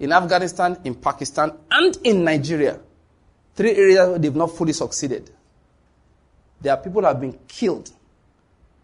[0.00, 2.78] in Afghanistan, in Pakistan, and in Nigeria.
[3.54, 5.30] Three areas where they've not fully succeeded.
[6.60, 7.90] There are people who have been killed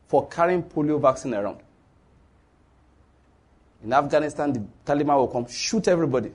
[0.09, 1.59] for carrying polio vaccine around.
[3.85, 6.33] In Afghanistan, the Taliban will come, shoot everybody.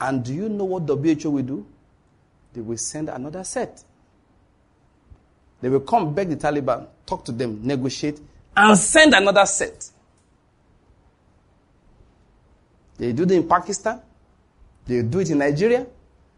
[0.00, 1.66] And do you know what WHO will do?
[2.52, 3.82] They will send another set.
[5.60, 8.20] They will come beg the Taliban, talk to them, negotiate,
[8.56, 9.90] and send another set.
[12.96, 14.00] They do it in Pakistan.
[14.86, 15.86] They do it in Nigeria.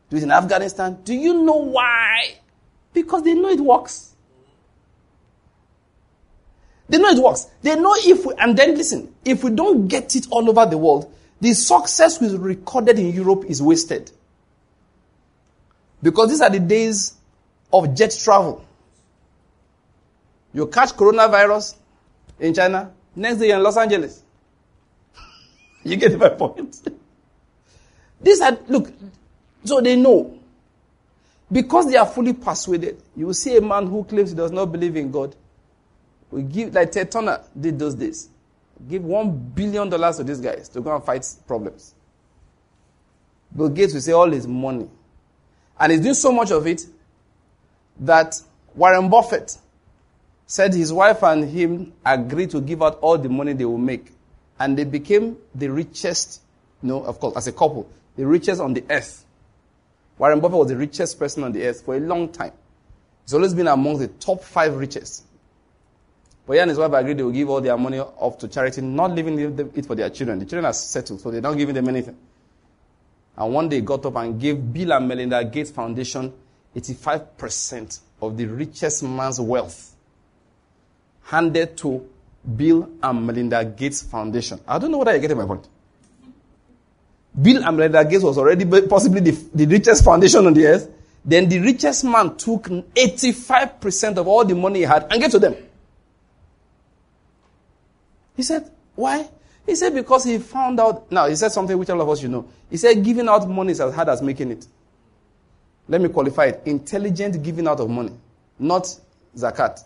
[0.08, 0.98] Do it in Afghanistan.
[1.04, 2.36] Do you know why?
[2.92, 4.14] Because they know it works.
[6.88, 7.46] They know it works.
[7.62, 10.78] They know if we, and then listen, if we don't get it all over the
[10.78, 14.10] world, the success we recorded in Europe is wasted.
[16.02, 17.14] Because these are the days
[17.72, 18.64] of jet travel.
[20.54, 21.74] You catch coronavirus
[22.38, 24.22] in China, next day you're in Los Angeles.
[25.86, 26.82] You get my point?
[28.20, 28.92] These are, look,
[29.64, 30.38] so they know.
[31.50, 34.66] Because they are fully persuaded, you will see a man who claims he does not
[34.66, 35.36] believe in God.
[36.30, 38.28] We give, like Ted Turner did those days.
[38.88, 41.94] Give one billion dollars to these guys to go and fight problems.
[43.54, 44.88] Bill Gates will say all his money.
[45.78, 46.82] And he's doing so much of it
[48.00, 48.40] that
[48.74, 49.56] Warren Buffett
[50.46, 54.12] said his wife and him agreed to give out all the money they will make.
[54.58, 56.40] And they became the richest,
[56.82, 59.24] you know, of course, as a couple, the richest on the earth.
[60.18, 62.52] Warren Buffett was the richest person on the earth for a long time.
[63.24, 65.24] He's always been among the top five richest.
[66.46, 68.80] But he and his wife agreed they will give all their money off to charity,
[68.80, 70.38] not leaving it for their children.
[70.38, 72.16] The children are settled, so they're not giving them anything.
[73.36, 76.32] And one day got up and gave Bill and Melinda Gates Foundation
[76.74, 79.94] 85% of the richest man's wealth
[81.24, 82.08] handed to
[82.54, 84.60] Bill and Melinda Gates Foundation.
[84.68, 85.66] I don't know whether you're getting my point.
[87.40, 90.90] Bill and Melinda Gates was already possibly the, the richest foundation on the earth.
[91.24, 95.38] Then the richest man took 85% of all the money he had and gave to
[95.40, 95.56] them.
[98.36, 99.28] He said, why?
[99.66, 101.10] He said, because he found out.
[101.10, 102.46] Now, he said something which all of us should know.
[102.70, 104.66] He said, giving out money is as hard as making it.
[105.88, 106.62] Let me qualify it.
[106.64, 108.12] Intelligent giving out of money,
[108.58, 108.86] not
[109.36, 109.82] zakat.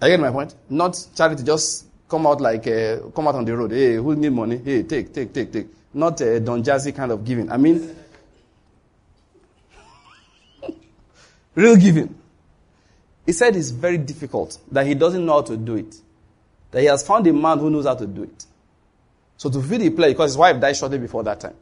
[0.00, 0.54] I get my point?
[0.68, 3.72] Not charity, just come out like, uh, come out on the road.
[3.72, 4.58] Hey, who need money?
[4.64, 5.66] Hey, take, take, take, take.
[5.92, 7.50] Not a Don Jazzy kind of giving.
[7.50, 7.96] I mean,
[11.54, 12.14] real giving.
[13.26, 15.94] He said it's very difficult, that he doesn't know how to do it
[16.70, 18.46] that he has found a man who knows how to do it.
[19.36, 21.54] So to fulfill the pledge, because his wife died shortly before that time.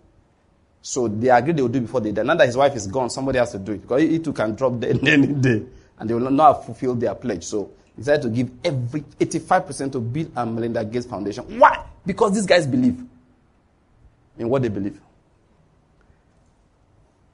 [0.83, 2.23] So they agreed they would do before they die.
[2.23, 3.83] Now that his wife is gone, somebody has to do it.
[3.83, 5.63] Because he too can drop dead any day.
[5.99, 7.45] And they will not have fulfilled their pledge.
[7.45, 11.59] So decided to give every 85% to Bill and Melinda Gates Foundation.
[11.59, 11.85] Why?
[12.05, 13.03] Because these guys believe
[14.39, 15.01] in what they believe.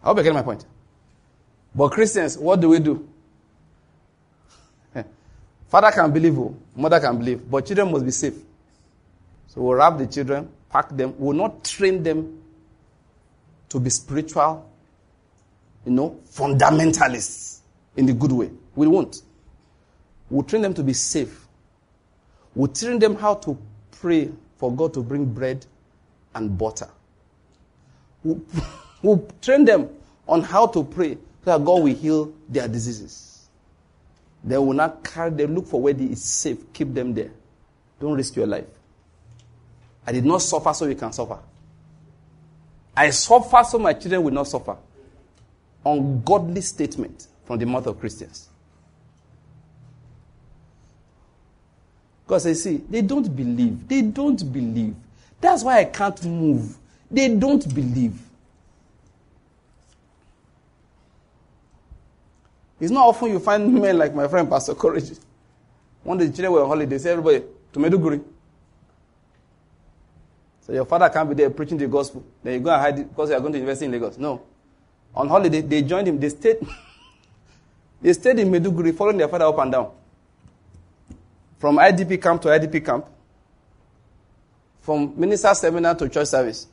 [0.03, 0.65] I hope you get my point.
[1.75, 3.09] But Christians, what do we do?
[4.95, 5.03] Eh,
[5.69, 8.35] father can believe, oh, mother can believe, but children must be safe.
[9.49, 11.15] So we'll wrap the children, pack them.
[11.19, 12.43] We'll not train them
[13.69, 14.69] to be spiritual,
[15.85, 17.61] you know, fundamentalists
[17.97, 18.51] in the good way.
[18.75, 19.23] We won't.
[20.33, 21.47] We'll train them to be safe.
[22.55, 23.59] We'll train them how to
[23.91, 25.67] pray for God to bring bread
[26.35, 26.89] and butter.
[28.25, 28.41] We'll,
[29.03, 29.91] we'll train them
[30.27, 33.47] on how to pray so that God will heal their diseases.
[34.43, 36.73] They will not carry, they look for where they is safe.
[36.73, 37.31] Keep them there.
[38.01, 38.65] Don't risk your life.
[40.07, 41.41] I did not suffer so you can suffer.
[42.97, 44.79] I suffer so my children will not suffer.
[45.85, 48.49] Ungodly statement from the mouth of Christians.
[52.33, 53.87] Because I see, they don't believe.
[53.87, 54.95] They don't believe.
[55.39, 56.79] That's why I can't move.
[57.11, 58.19] They don't believe.
[62.81, 65.11] It's not often you find men like my friend Pastor Courage.
[66.05, 67.45] One day the children were on holiday, say everybody
[67.75, 68.25] to Maiduguri.
[70.63, 72.25] So your father can't be there preaching the gospel.
[72.43, 74.17] Then you go and hide it because you are going to invest in Lagos.
[74.17, 74.41] No.
[75.15, 76.19] On holiday, they joined him.
[76.19, 76.67] They stayed,
[78.01, 79.91] they stayed in Maiduguri, following their father up and down.
[81.63, 83.07] From IDP camp to IDP camp.
[84.81, 86.67] From minister seminar to church service.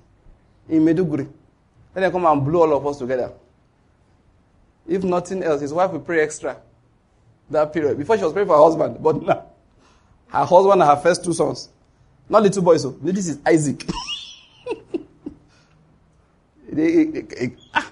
[0.68, 1.30] In Meduguri.
[1.94, 3.32] Then they come and blew all of us together.
[4.88, 6.58] If nothing else, his wife will pray extra
[7.52, 8.00] that period.
[8.00, 9.46] Before she was praying for her husband, but now
[10.30, 11.70] her husband and her first two sons.
[12.28, 13.86] Not little boys, so this is Isaac.
[17.74, 17.92] Ah.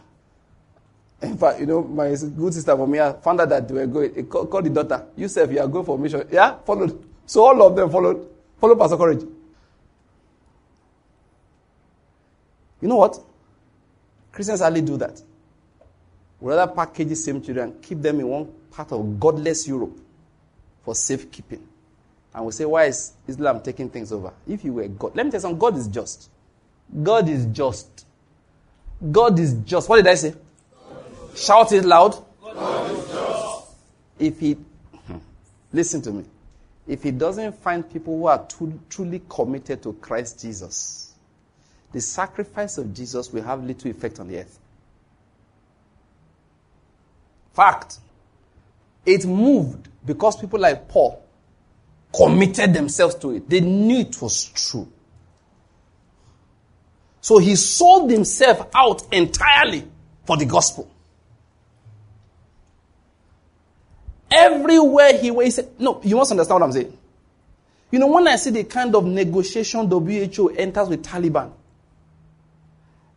[1.22, 4.26] In fact, you know, my good sister me I found out that they were going.
[4.28, 5.06] Called call the daughter.
[5.16, 6.28] You you are going for mission.
[6.32, 7.04] Yeah, followed.
[7.26, 8.28] So all of them followed.
[8.60, 9.22] Followed Pastor Courage.
[12.82, 13.20] You know what?
[14.32, 15.20] Christians hardly do that.
[16.40, 19.98] We rather package the same children, keep them in one part of godless Europe
[20.84, 21.68] for safekeeping.
[22.34, 24.32] And we say, why is Islam taking things over?
[24.48, 26.30] If you were God, let me tell you something God is just.
[27.02, 28.06] God is just.
[29.12, 29.90] God is just.
[29.90, 30.36] What did I say?
[31.38, 32.24] Shout it loud.
[34.18, 34.58] If he,
[35.72, 36.26] listen to me.
[36.88, 41.14] If he doesn't find people who are too, truly committed to Christ Jesus,
[41.92, 44.60] the sacrifice of Jesus will have little effect on the earth.
[47.54, 48.00] Fact.
[49.06, 51.24] It moved because people like Paul
[52.14, 53.50] committed themselves to it.
[53.50, 54.92] They knew it was true.
[57.22, 59.88] So he sold himself out entirely
[60.26, 60.92] for the gospel.
[64.30, 66.98] Everywhere he said, no, you must understand what I'm saying.
[67.92, 71.52] You know, when I see the kind of negotiation WHO enters with Taliban,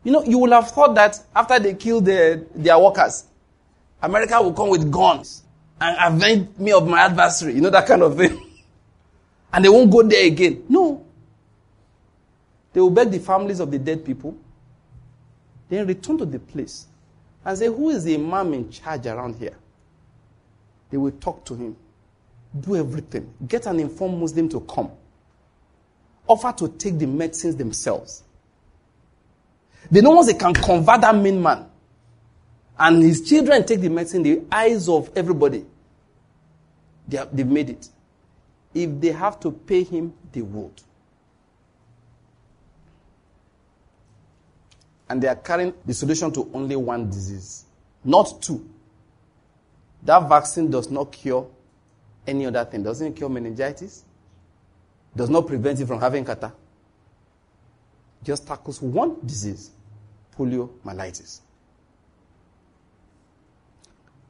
[0.05, 3.25] you know, you will have thought that after they kill their, their workers,
[4.01, 5.43] America will come with guns
[5.81, 7.55] and avenge me of my adversary.
[7.55, 8.41] You know, that kind of thing.
[9.53, 10.65] and they won't go there again.
[10.69, 11.05] No.
[12.73, 14.37] They will beg the families of the dead people,
[15.69, 16.87] then return to the place
[17.45, 19.57] and say, Who is the imam in charge around here?
[20.91, 21.77] They will talk to him,
[22.59, 24.91] do everything, get an informed Muslim to come,
[26.27, 28.25] offer to take the medicines themselves.
[29.91, 31.67] They know once they can convert that main man
[32.81, 35.65] and his children take the medicine, the eyes of everybody,
[37.07, 37.89] they have, they've made it.
[38.73, 40.73] If they have to pay him, they would.
[45.11, 47.65] And they are carrying the solution to only one disease,
[48.03, 48.67] not two.
[50.03, 51.47] That vaccine does not cure
[52.27, 52.83] any other thing.
[52.83, 54.05] Doesn't cure meningitis.
[55.15, 56.53] Does not prevent you from having catarrh.
[58.23, 59.71] Just tackles one disease,
[60.37, 61.41] poliomyelitis.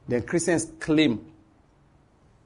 [0.07, 1.25] Then Christians claim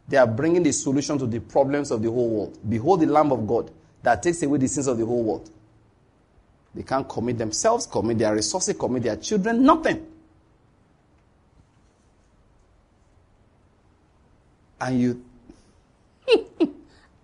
[0.07, 2.59] they are bringing the solution to the problems of the whole world.
[2.67, 3.71] Behold the Lamb of God
[4.03, 5.49] that takes away the sins of the whole world.
[6.75, 10.05] They can't commit themselves, commit their resources, commit their children, nothing.
[14.79, 15.25] And you,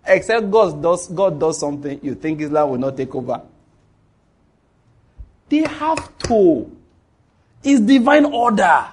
[0.06, 3.42] except God does, God does something, you think Islam will not take over.
[5.48, 6.70] They have to.
[7.62, 8.86] It's divine order.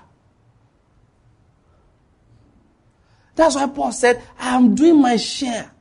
[3.36, 5.72] That's why Paul said, I am doing my share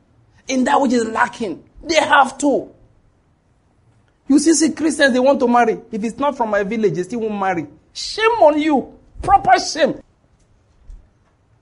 [0.47, 1.61] in that which is lacking.
[1.83, 2.73] They have to.
[4.29, 5.77] You see, see Christians, they want to marry.
[5.91, 7.67] If it's not from my village, they still won't marry.
[7.91, 8.97] Shame on you.
[9.21, 9.99] Proper shame.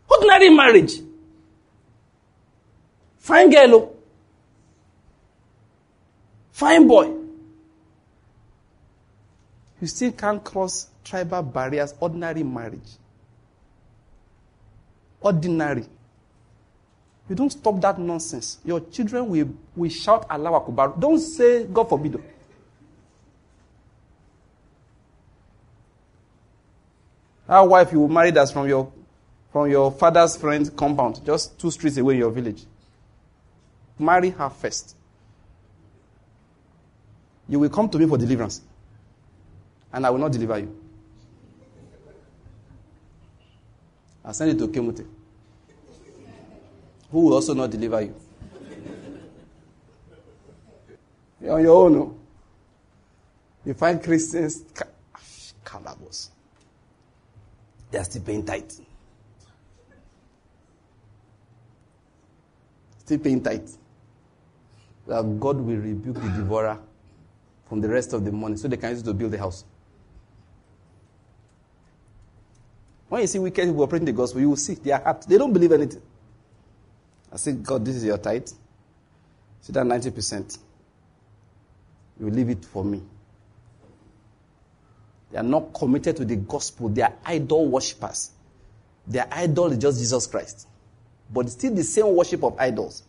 [0.09, 0.91] Ordinary marriage.
[3.27, 3.75] Fine girl.
[3.75, 3.95] Oh.
[6.51, 7.13] Fine boy.
[9.81, 12.97] You still can't cross tribal barriers, ordinary marriage
[15.21, 15.85] ordinary.
[17.29, 18.59] You don't stop that nonsense.
[18.63, 20.93] Your children will, will shout Allah Akbar.
[20.97, 22.21] Don't say God forbid.
[27.49, 28.91] Our wife you married us from your
[29.51, 32.63] from your father's friend compound, just two streets away in your village.
[33.99, 34.95] Marry her first.
[37.49, 38.61] You will come to me for deliverance.
[39.91, 40.75] And I will not deliver you.
[44.23, 45.05] I'll send it to Kemute,
[47.09, 48.13] who will also not deliver you.
[51.39, 51.93] You're on your own.
[51.93, 52.17] No?
[53.63, 54.63] You find Christians,
[55.63, 56.29] calabos.
[57.89, 58.73] They are still paying tight.
[62.99, 63.69] Still paying tight.
[65.07, 66.79] That God will rebuke the devourer
[67.67, 69.63] from the rest of the money so they can use it to build the house.
[73.09, 75.25] When you see wicked people operating the gospel, you will see their heart.
[75.27, 76.01] They don't believe anything.
[77.31, 78.47] I say, God, this is your tithe.
[79.61, 80.57] See that 90%.
[82.19, 83.01] You leave it for me.
[85.31, 86.89] They are not committed to the gospel.
[86.89, 88.31] They are idol worshippers.
[89.05, 90.67] Their idol is just Jesus Christ.
[91.31, 93.03] But still the same worship of idols.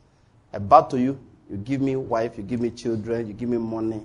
[0.53, 1.19] I bow to you,
[1.51, 4.03] you give me wife, you give me children, you give me money.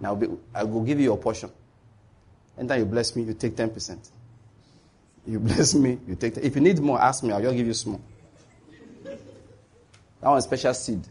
[0.00, 0.20] Now
[0.54, 1.50] I will give you your portion.
[2.56, 4.08] And then you bless me, you take 10%.
[5.26, 6.36] You bless me, you take.
[6.36, 7.32] If you need more, ask me.
[7.32, 8.00] I'll just give you small.
[10.20, 11.02] That one special seed.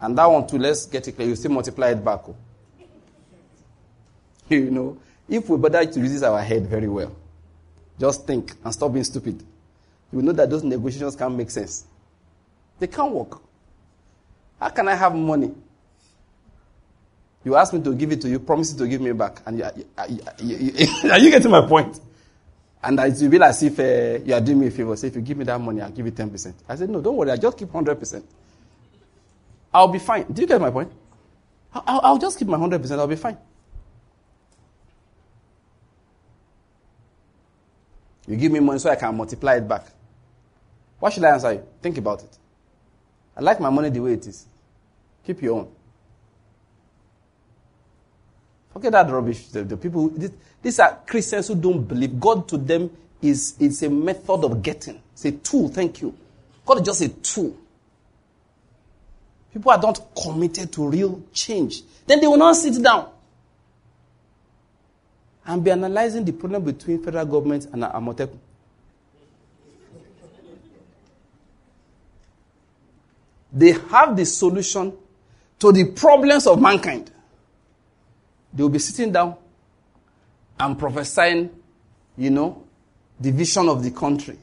[0.00, 1.28] And that one too, let's get it clear.
[1.28, 2.20] You still multiply it back.
[2.28, 2.36] Oh.
[4.48, 4.96] You know,
[5.28, 7.16] if we bother to resist our head very well,
[7.98, 9.42] just think and stop being stupid.
[10.12, 11.84] You know that those negotiations can't make sense.
[12.78, 13.40] They can't work.
[14.58, 15.52] How can I have money?
[17.44, 19.40] You ask me to give it to you, promise to give me back.
[19.46, 19.66] And you,
[20.40, 22.00] you, you, are you getting my point?
[22.82, 24.96] And it will be as if uh, you are doing me a favor.
[24.96, 26.54] Say, if you give me that money, I'll give you 10%.
[26.68, 27.30] I said, no, don't worry.
[27.30, 28.22] I'll just keep 100%.
[29.72, 30.24] I'll be fine.
[30.32, 30.90] Do you get my point?
[31.72, 32.98] I'll, I'll just keep my 100%.
[32.98, 33.36] I'll be fine.
[38.26, 39.86] You give me money so I can multiply it back.
[40.98, 41.62] What should I answer you?
[41.80, 42.38] Think about it.
[43.36, 44.46] I like my money the way it is.
[45.26, 45.68] Keep your own.
[48.72, 49.46] Forget that rubbish.
[49.48, 52.18] The, the people, this, these are Christians who don't believe.
[52.18, 52.90] God to them
[53.22, 55.00] is, is a method of getting.
[55.12, 56.14] It's a tool, thank you.
[56.64, 57.56] God is just a tool.
[59.52, 61.82] People are not committed to real change.
[62.06, 63.08] Then they will not sit down
[65.46, 68.38] and be analyzing the problem between federal government and Amotekun.
[73.56, 74.92] They have the solution
[75.58, 77.10] to the problems of mankind
[78.56, 79.36] they will be sitting down
[80.58, 81.50] and prophesying,
[82.16, 82.64] you know,
[83.20, 84.38] the vision of the country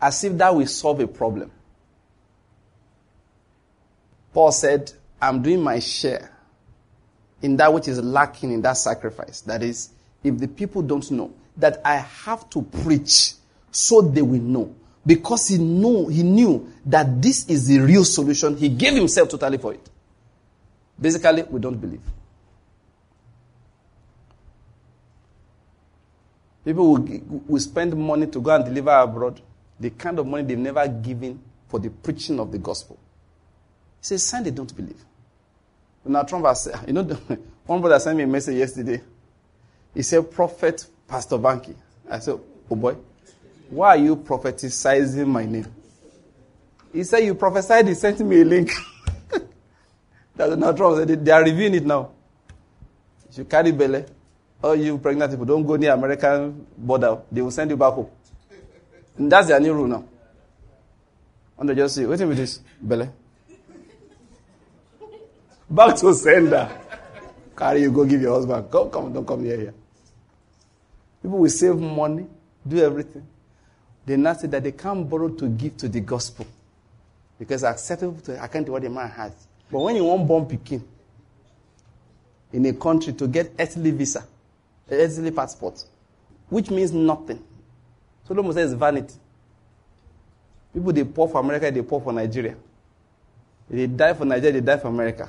[0.00, 1.50] as if that will solve a problem.
[4.32, 4.90] Paul said,
[5.20, 6.32] I'm doing my share
[7.42, 9.42] in that which is lacking in that sacrifice.
[9.42, 9.90] That is,
[10.24, 13.34] if the people don't know, that I have to preach
[13.70, 14.74] so they will know.
[15.04, 18.56] Because he knew, he knew that this is the real solution.
[18.56, 19.88] He gave himself totally for it.
[21.00, 22.02] Basically, we don't believe.
[26.64, 29.40] People will, will spend money to go and deliver abroad
[29.80, 32.96] the kind of money they've never given for the preaching of the gospel.
[34.00, 35.02] He says, sign they don't believe.
[36.04, 37.02] Now Trump has, you know,
[37.66, 39.00] one brother sent me a message yesterday.
[39.94, 41.74] He said, Prophet Pastor Banky.
[42.08, 42.38] I said,
[42.70, 42.96] oh boy,
[43.72, 45.66] why are you propheticizing my name?
[46.92, 48.70] He said, you prophesied, he sent me a link.
[50.36, 52.10] That's Trump said, they are reviewing it now.
[53.30, 54.04] If You carry belly.
[54.62, 57.18] All you pregnant people, don't go near American border.
[57.32, 58.08] They will send you back home.
[59.16, 60.04] And that's their new rule now.
[61.58, 63.08] And they just say, wait minute, this, Bele.
[65.70, 66.70] Back to sender.
[67.56, 68.70] Carry you, go give your husband.
[68.70, 69.74] Come, come, don't come near here.
[71.22, 72.26] People will save money,
[72.66, 73.26] do everything.
[74.04, 76.46] They now say that they can't borrow to give to the gospel.
[77.38, 79.32] Because acceptable to account what the man has.
[79.70, 80.82] But when you want born Peking
[82.52, 84.24] in a country to get earthly visa,
[84.90, 85.84] easily passport,
[86.48, 87.42] which means nothing.
[88.28, 89.14] Solomon says vanity.
[90.74, 92.56] People they pour for America, they pour for Nigeria.
[93.70, 95.28] They die for Nigeria, they die for America.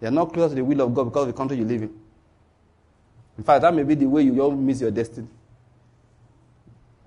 [0.00, 1.82] They are not close to the will of God because of the country you live
[1.82, 1.90] in.
[3.38, 5.28] In fact, that may be the way you all miss your destiny.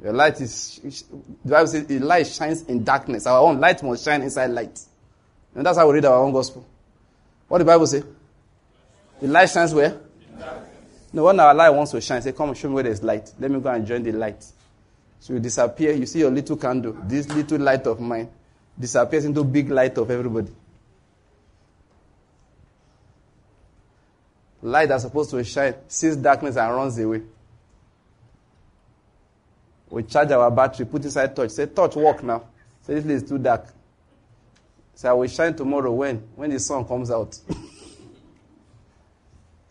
[0.04, 1.04] Your light is,
[1.44, 3.26] the Bible says, the light shines in darkness.
[3.26, 4.80] Our own light must shine inside light.
[5.56, 6.66] And that's how we read our own gospel.
[7.48, 8.04] What the Bible say?
[9.20, 10.00] The light shines where?
[11.12, 13.32] No, when our light wants to shine, say, Come show me where there's light.
[13.40, 14.46] Let me go and join the light.
[15.20, 15.94] So you disappear.
[15.94, 18.30] You see your little candle, this little light of mine,
[18.80, 20.52] disappears into big light of everybody.
[24.62, 27.22] Light that's supposed to shine sees darkness and runs away.
[29.90, 31.52] We charge our battery, put inside torch.
[31.52, 32.44] Say, torch, work now.
[32.82, 33.68] Say, this place is too dark.
[34.96, 36.18] Say, I will shine tomorrow when?
[36.36, 37.40] When the sun comes out.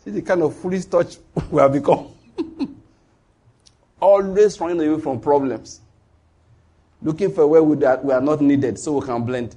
[0.05, 1.17] See the kind of foolish torch
[1.51, 2.09] we have become.
[4.01, 5.81] Always running away from problems.
[7.03, 9.55] Looking for where we are, we are not needed so we can blend.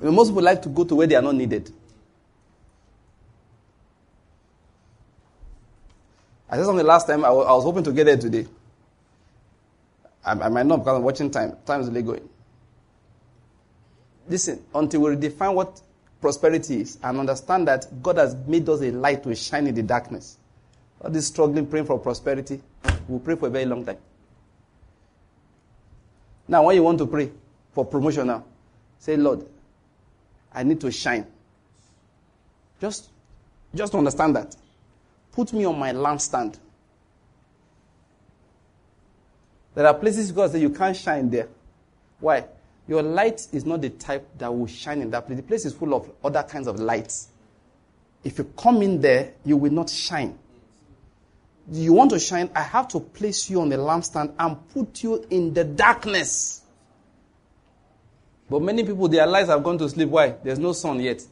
[0.00, 1.72] most people like to go to where they are not needed.
[6.48, 7.24] I said something last time.
[7.24, 8.46] I was, I was hoping to get there today.
[10.24, 11.56] I, I, might not because I'm watching time.
[11.64, 12.28] Time is really going.
[14.28, 15.80] Listen, until we redefine what
[16.20, 19.82] prosperity is and understand that God has made us a light to shine in the
[19.82, 20.38] darkness.
[21.00, 22.60] All this struggling, praying for prosperity,
[23.06, 23.98] we'll pray for a very long time.
[26.48, 27.30] Now, when you want to pray
[27.72, 28.44] for promotion now,
[28.98, 29.46] say, Lord,
[30.52, 31.26] I need to shine.
[32.80, 33.10] Just,
[33.74, 34.56] just understand that.
[35.36, 36.58] Put me on my lampstand.
[39.74, 41.48] There are places God says you can't shine there.
[42.20, 42.46] Why?
[42.88, 45.36] Your light is not the type that will shine in that place.
[45.36, 47.28] The place is full of other kinds of lights.
[48.24, 50.38] If you come in there, you will not shine.
[51.70, 55.22] You want to shine, I have to place you on the lampstand and put you
[55.28, 56.62] in the darkness.
[58.48, 60.08] But many people, their lights have gone to sleep.
[60.08, 60.36] Why?
[60.42, 61.22] There's no sun yet.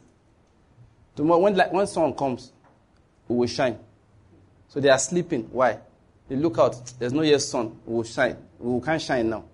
[1.15, 2.51] Tomorrow, when, when sun comes,
[3.27, 3.79] it will shine.
[4.69, 5.47] So they are sleeping.
[5.51, 5.79] Why?
[6.27, 6.93] They look out.
[6.99, 7.77] There's no yet sun.
[7.85, 8.37] We will shine.
[8.59, 9.45] We can't shine now.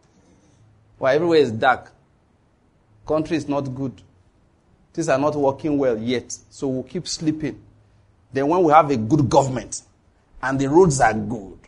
[0.97, 1.91] Why everywhere is dark.
[3.05, 4.01] Country is not good.
[4.93, 7.61] things are not working well yet, so we'll keep sleeping.
[8.33, 9.81] Then when we have a good government
[10.41, 11.59] and the roads are good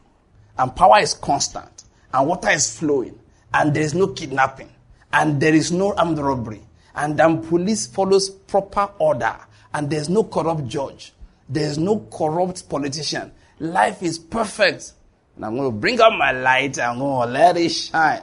[0.58, 1.84] and power is constant
[2.14, 3.20] and water is flowing
[3.54, 4.70] and there is no kidnapping
[5.12, 6.62] and there is no armed robbery
[6.96, 9.36] and then police follows proper order
[9.74, 11.14] and there's no corrupt judge,
[11.50, 13.32] there's no corrupt politician.
[13.60, 14.94] Life is perfect.
[15.36, 18.22] And I'm going to bring up my light I'm going to let it shine.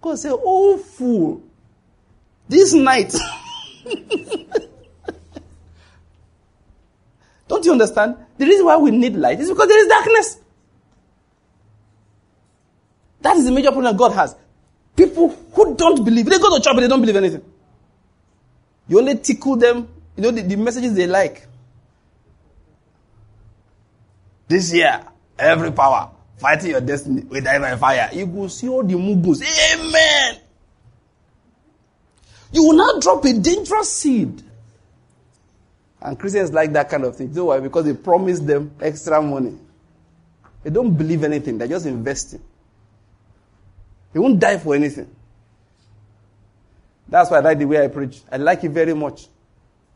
[0.00, 1.42] God say, oh fool,
[2.48, 3.14] this night.
[7.48, 8.16] Don't you understand?
[8.38, 10.38] The reason why we need light is because there is darkness.
[13.22, 14.36] That is the major problem God has.
[14.96, 17.42] People who don't believe, they go to church but they don't believe anything.
[18.88, 21.46] You only tickle them, you know, the, the messages they like.
[24.50, 25.00] This year,
[25.38, 28.10] every power fighting your destiny die by fire.
[28.12, 29.40] You will see all the mugus.
[29.74, 30.40] Amen.
[32.50, 34.42] You will not drop a dangerous seed.
[36.00, 37.28] And Christians like that kind of thing.
[37.28, 37.60] You know why?
[37.60, 39.56] Because they promise them extra money.
[40.64, 42.42] They don't believe anything, they're just investing.
[44.12, 45.14] They won't die for anything.
[47.08, 48.20] That's why I like the way I preach.
[48.32, 49.28] I like it very much.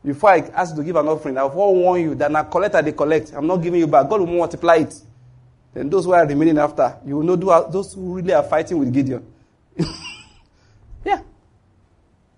[0.05, 2.91] Before I ask you to give an offering, I'll warn you that now collector they
[2.91, 3.33] collect.
[3.33, 4.07] I'm not giving you back.
[4.07, 4.93] God will multiply it.
[5.73, 7.35] Then those who are remaining after, you will know
[7.69, 9.25] those who really are fighting with Gideon.
[11.03, 11.21] yeah.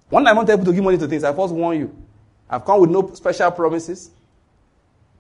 [0.10, 1.96] One time I want people to give money to things, I first warn you.
[2.50, 4.12] I've come with no special promises.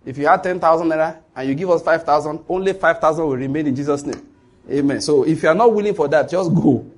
[0.05, 3.75] If you had 10,000 naira and you give us 5,000, only 5,000 will remain in
[3.75, 4.25] Jesus' name.
[4.71, 5.01] Amen.
[5.01, 6.89] So if you are not willing for that, just go.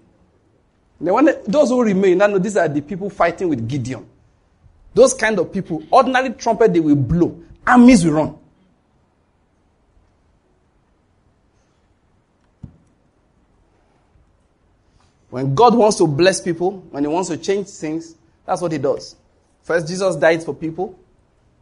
[1.02, 4.06] Then when those who remain, now know these are the people fighting with Gideon.
[4.94, 8.40] Those kind of people, ordinary trumpet they will blow, armies will run.
[15.30, 18.16] When God wants to bless people, when He wants to change things,
[18.46, 19.16] that's what He does.
[19.62, 20.98] First, Jesus died for people.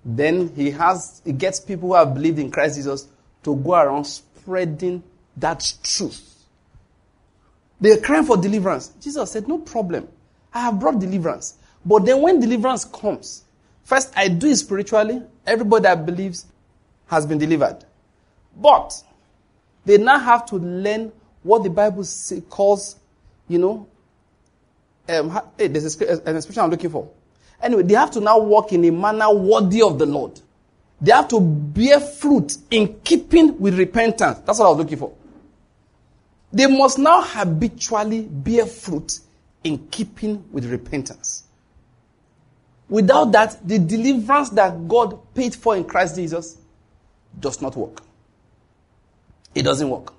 [0.06, 3.08] Then He has He gets people who have believed in Christ Jesus
[3.44, 5.04] to go around spreading
[5.36, 6.24] that truth.
[7.80, 8.94] They are crying for deliverance.
[9.02, 10.08] Jesus said, No problem.
[10.54, 11.58] I have brought deliverance.
[11.88, 13.46] But then when deliverance comes,
[13.84, 15.24] first I do it spiritually.
[15.46, 16.46] Everybody that believes
[17.08, 17.86] has been delivered.
[18.60, 19.02] But
[19.86, 22.98] they now have to learn what the Bible say, calls
[23.48, 23.88] you know,
[25.08, 27.10] um, hey, there's an expression I'm looking for.
[27.62, 30.42] Anyway, they have to now walk in a manner worthy of the Lord.
[31.00, 34.40] They have to bear fruit in keeping with repentance.
[34.40, 35.14] That's what I was looking for.
[36.52, 39.20] They must now habitually bear fruit
[39.64, 41.44] in keeping with repentance.
[42.90, 46.58] Without that, the deliverance that God paid for in Christ Jesus
[47.38, 48.02] does not work.
[49.54, 50.14] It doesn't work.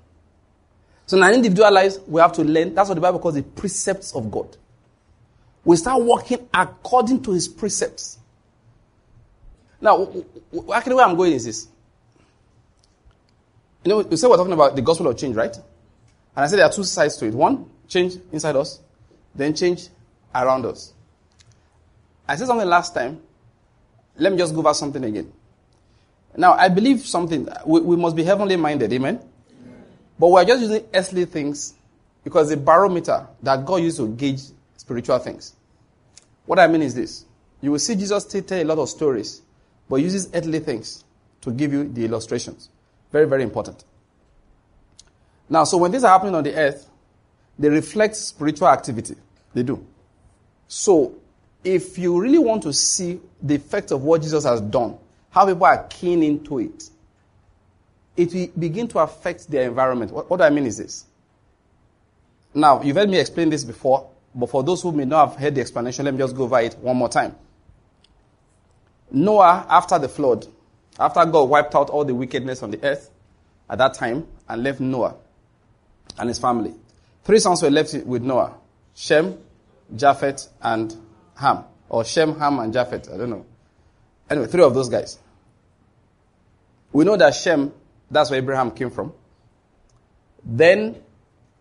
[1.05, 2.75] So in our individual lives, we have to learn.
[2.75, 4.55] That's what the Bible calls the precepts of God.
[5.65, 8.19] We start working according to his precepts.
[9.81, 10.11] Now,
[10.73, 11.67] actually, where I'm going is this.
[13.83, 15.55] You know, we say we're talking about the gospel of change, right?
[15.55, 15.63] And
[16.35, 17.33] I said there are two sides to it.
[17.33, 18.79] One, change inside us,
[19.33, 19.87] then change
[20.35, 20.93] around us.
[22.29, 23.19] I said something last time.
[24.15, 25.33] Let me just go over something again.
[26.37, 27.47] Now, I believe something.
[27.65, 28.93] We, we must be heavenly minded.
[28.93, 29.19] Amen?
[30.19, 31.73] But we're just using earthly things
[32.23, 34.41] because the barometer that God used to gauge
[34.77, 35.55] spiritual things.
[36.45, 37.25] What I mean is this.
[37.61, 39.41] You will see Jesus tell a lot of stories,
[39.89, 41.03] but uses earthly things
[41.41, 42.69] to give you the illustrations.
[43.11, 43.83] Very, very important.
[45.49, 46.87] Now, so when things are happening on the earth,
[47.57, 49.15] they reflect spiritual activity.
[49.55, 49.83] They do.
[50.67, 51.15] So,
[51.63, 54.97] if you really want to see the effect of what Jesus has done,
[55.29, 56.89] how people are keen into it,
[58.15, 60.11] it will begin to affect their environment.
[60.11, 61.05] What, what I mean is this.
[62.53, 65.55] Now, you've heard me explain this before, but for those who may not have heard
[65.55, 67.35] the explanation, let me just go over it one more time.
[69.11, 70.47] Noah, after the flood,
[70.99, 73.09] after God wiped out all the wickedness on the earth
[73.69, 75.15] at that time and left Noah
[76.17, 76.73] and his family,
[77.23, 78.55] three sons were left with Noah
[78.95, 79.37] Shem,
[79.95, 80.93] Japheth, and
[81.39, 81.63] Ham.
[81.89, 83.11] Or Shem, Ham, and Japheth.
[83.11, 83.45] I don't know.
[84.29, 85.17] Anyway, three of those guys.
[86.91, 87.73] We know that Shem
[88.11, 89.13] that's where Abraham came from.
[90.43, 91.01] Then,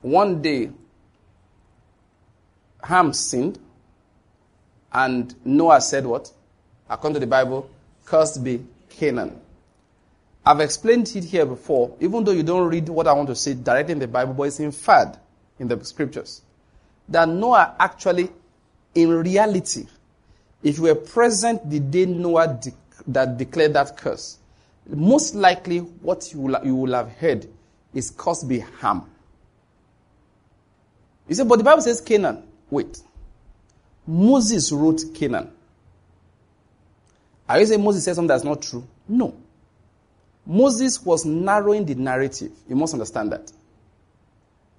[0.00, 0.70] one day,
[2.82, 3.58] Ham sinned,
[4.92, 6.32] and Noah said what?
[6.88, 7.68] According to the Bible,
[8.04, 9.40] cursed be Canaan.
[10.46, 13.52] I've explained it here before, even though you don't read what I want to say
[13.52, 15.18] directly in the Bible, but it's inferred
[15.58, 16.40] in the scriptures.
[17.10, 18.30] That Noah actually,
[18.98, 19.86] in reality,
[20.62, 22.72] if you were present the day Noah de-
[23.06, 24.38] that declared that curse,
[24.88, 27.46] most likely what you will, you will have heard
[27.94, 29.04] is caused by Ham.
[31.28, 32.42] You say, but the Bible says Canaan.
[32.70, 33.00] Wait.
[34.06, 35.52] Moses wrote Canaan.
[37.48, 38.86] Are you saying Moses said something that's not true?
[39.06, 39.36] No.
[40.44, 42.50] Moses was narrowing the narrative.
[42.68, 43.52] You must understand that.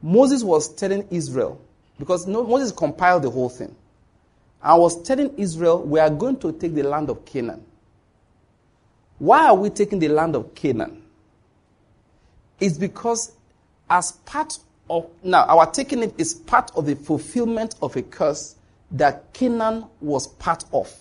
[0.01, 1.61] Moses was telling Israel,
[1.97, 3.75] because Moses compiled the whole thing.
[4.61, 7.63] I was telling Israel, we are going to take the land of Canaan.
[9.17, 11.01] Why are we taking the land of Canaan?
[12.59, 13.31] It's because
[13.89, 14.57] as part
[14.89, 18.55] of, now our taking it is part of the fulfillment of a curse
[18.91, 20.93] that Canaan was part of.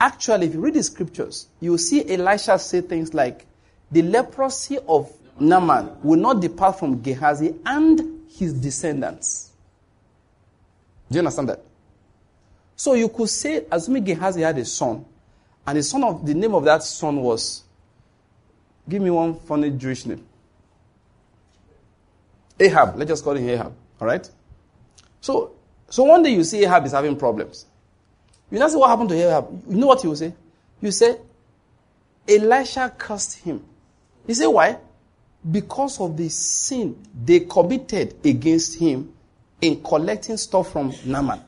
[0.00, 3.46] Actually, if you read the scriptures, you see Elisha say things like,
[3.90, 9.52] the leprosy of Naaman will not depart from Gehazi and his descendants.
[11.10, 11.62] Do you understand that?
[12.82, 15.04] So you could say, assuming Gehazi had a son,
[15.64, 17.62] and the son of the name of that son was,
[18.88, 20.26] give me one funny Jewish name.
[22.58, 22.96] Ahab.
[22.96, 23.72] Let's just call him Ahab.
[24.00, 24.28] All right.
[25.20, 25.52] So,
[25.88, 27.66] so one day you see Ahab is having problems.
[28.50, 29.62] You know what happened to Ahab?
[29.68, 30.34] You know what you will say?
[30.80, 31.18] You say,
[32.28, 33.62] Elisha cursed him.
[34.26, 34.76] You say why?
[35.48, 39.12] Because of the sin they committed against him
[39.60, 41.44] in collecting stuff from Naaman.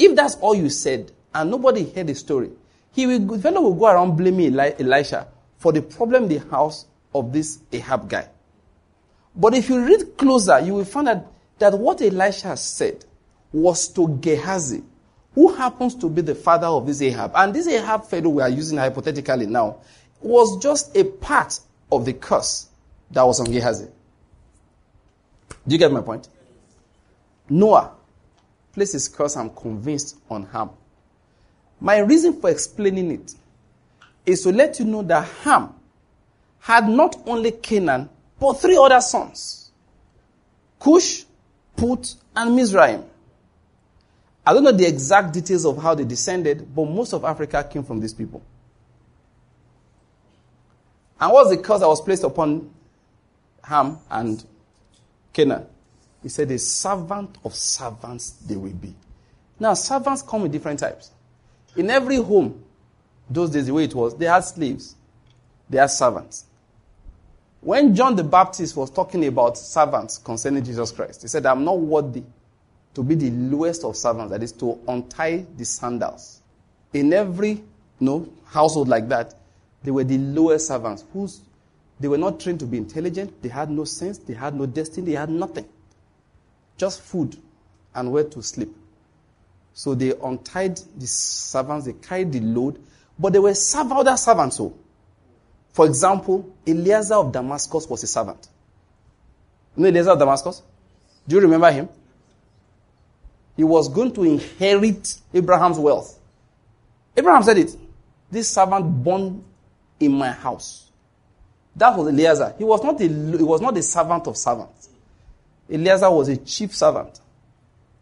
[0.00, 2.50] If that's all you said and nobody heard the story,
[2.92, 6.38] he will, the fellow will go around blaming Eli- Elisha for the problem in the
[6.38, 8.26] house of this Ahab guy.
[9.36, 11.26] But if you read closer, you will find that,
[11.58, 13.04] that what Elisha said
[13.52, 14.82] was to Gehazi,
[15.34, 17.32] who happens to be the father of this Ahab.
[17.34, 19.80] And this Ahab fellow we are using hypothetically now
[20.22, 21.60] was just a part
[21.92, 22.68] of the curse
[23.10, 23.88] that was on Gehazi.
[25.68, 26.26] Do you get my point?
[27.50, 27.92] Noah
[28.72, 30.70] placed his curse, I'm convinced, on Ham.
[31.80, 33.34] My reason for explaining it
[34.26, 35.74] is to let you know that Ham
[36.58, 39.70] had not only Canaan, but three other sons
[40.78, 41.24] Cush,
[41.76, 43.04] Put, and Mizraim.
[44.46, 47.84] I don't know the exact details of how they descended, but most of Africa came
[47.84, 48.42] from these people.
[51.20, 52.70] And what's the curse that was placed upon
[53.62, 54.42] Ham and
[55.34, 55.66] Canaan?
[56.22, 58.94] He said, A servant of servants they will be.
[59.58, 61.10] Now, servants come in different types.
[61.76, 62.62] In every home,
[63.28, 64.96] those days, the way it was, they had slaves,
[65.68, 66.46] they had servants.
[67.60, 71.78] When John the Baptist was talking about servants concerning Jesus Christ, he said, I'm not
[71.78, 72.24] worthy
[72.94, 76.40] to be the lowest of servants, that is, to untie the sandals.
[76.92, 77.62] In every you
[78.00, 79.34] know, household like that,
[79.82, 81.42] they were the lowest servants whose
[82.00, 85.12] they were not trained to be intelligent, they had no sense, they had no destiny,
[85.12, 85.66] they had nothing.
[86.80, 87.36] Just food
[87.94, 88.74] and where to sleep.
[89.74, 92.80] So they untied the servants, they carried the load,
[93.18, 94.56] but there were other servants.
[94.56, 94.74] So,
[95.74, 98.48] for example, Eliezer of Damascus was a servant.
[99.76, 100.62] You know Eliezer of Damascus?
[101.28, 101.90] Do you remember him?
[103.58, 106.18] He was going to inherit Abraham's wealth.
[107.14, 107.76] Abraham said it.
[108.30, 109.44] This servant born
[110.00, 110.88] in my house.
[111.76, 112.54] That was Eliezer.
[112.56, 114.88] He was not a, he was not a servant of servants.
[115.70, 117.20] Eliezer was a chief servant.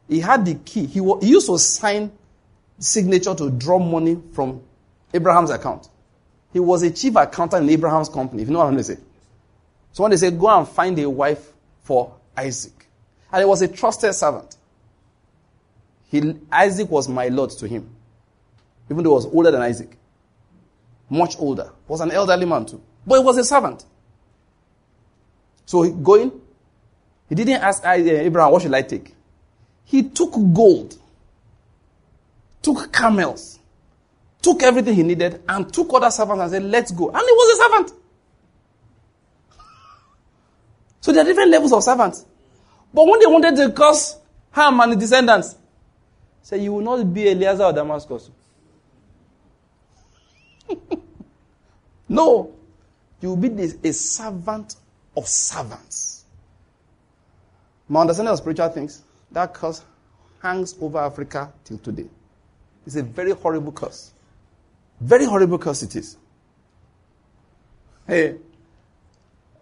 [0.09, 0.87] He had the key.
[0.87, 2.11] He, was, he used to sign
[2.79, 4.63] signature to draw money from
[5.13, 5.89] Abraham's account.
[6.53, 8.83] He was a chief accountant in Abraham's company, if you know what I'm.
[8.83, 11.53] So when they say, go and find a wife
[11.83, 12.87] for Isaac.
[13.33, 14.57] And he was a trusted servant.
[16.11, 17.95] He, Isaac was my lord to him.
[18.91, 19.97] Even though he was older than Isaac.
[21.11, 21.71] Much older.
[21.87, 22.81] Was an elderly man too.
[23.07, 23.85] But he was a servant.
[25.67, 26.33] So going,
[27.29, 29.15] he didn't ask uh, Abraham, what should I take?
[29.85, 30.97] He took gold,
[32.63, 33.59] took camels,
[34.41, 37.09] took everything he needed, and took other servants and said, let's go.
[37.09, 37.93] And he was a servant.
[41.01, 42.27] So there are different levels of servants.
[42.93, 44.17] But when they wanted to curse
[44.51, 45.55] Ham and the descendants,
[46.43, 48.31] said, you will not be Eliezer of Damascus.
[52.09, 52.53] no.
[53.21, 54.77] You will be a servant
[55.17, 56.18] of servants.
[57.89, 59.83] My understanding of spiritual things, that curse
[60.43, 62.07] hangs over Africa till today.
[62.87, 64.13] It's a very horrible curse.
[65.01, 66.17] Very horrible curse it is.
[68.07, 68.37] Hey,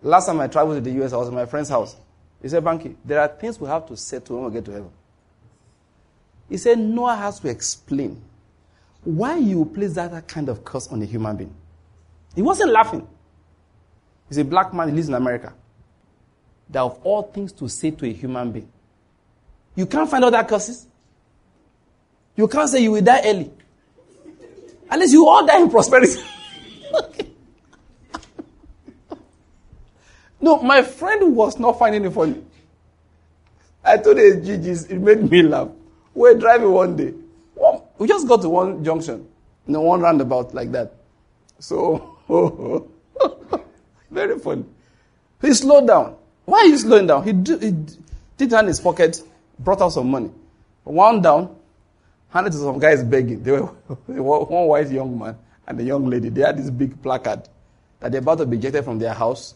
[0.02, 1.96] last time I traveled to the US, I was at my friend's house.
[2.42, 4.90] He said, Banky, there are things we have to settle when we get to heaven.
[6.48, 8.22] He said, Noah has to explain
[9.02, 11.54] why you place that kind of curse on a human being.
[12.34, 13.06] He wasn't laughing.
[14.28, 15.54] He's a black man, he lives in America.
[16.70, 18.68] That of all things to say to a human being.
[19.74, 20.86] You can't find other curses.
[22.34, 23.50] You can't say you will die early.
[24.90, 26.20] Unless you all die in prosperity.
[30.40, 32.42] no, my friend was not finding it funny.
[33.84, 35.68] I told his GGs, it made me laugh.
[36.14, 37.14] We were driving one day.
[37.98, 39.28] We just got to one junction.
[39.66, 40.92] No one roundabout like that.
[41.58, 42.18] So,
[44.10, 44.64] very funny.
[45.40, 46.16] He slowed down.
[46.46, 47.24] Why are you slowing down?
[47.24, 47.72] He, do, he
[48.38, 49.20] did in his pocket,
[49.58, 50.30] brought out some money,
[50.84, 51.56] wound down,
[52.28, 53.42] handed to some guys begging.
[53.42, 53.64] They were
[54.06, 56.28] one white young man and a young lady.
[56.28, 57.48] They had this big placard
[58.00, 59.54] that they're about to be ejected from their house.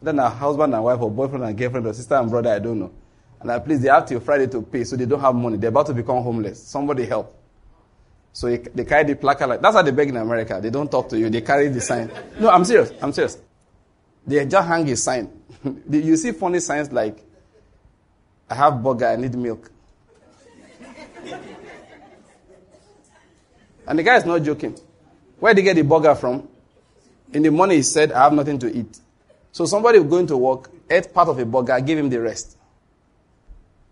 [0.00, 2.78] Then a husband and wife, or boyfriend and girlfriend, or sister and brother, I don't
[2.78, 2.92] know.
[3.40, 5.56] And I please, they have till Friday to pay, so they don't have money.
[5.56, 6.62] They're about to become homeless.
[6.62, 7.34] Somebody help.
[8.32, 10.60] So they carry the placard like that's how they beg in America.
[10.62, 11.28] They don't talk to you.
[11.28, 12.10] They carry the sign.
[12.38, 12.92] No, I'm serious.
[13.02, 13.36] I'm serious.
[14.24, 15.37] They just hang a sign.
[15.90, 17.22] you see funny signs like,
[18.48, 19.06] "I have burger.
[19.06, 19.70] I need milk."
[23.86, 24.78] and the guy is not joking.
[25.38, 26.48] Where did he get the burger from?
[27.32, 28.98] In the morning, he said, "I have nothing to eat."
[29.52, 32.56] So somebody going to work ate part of a burger, gave him the rest.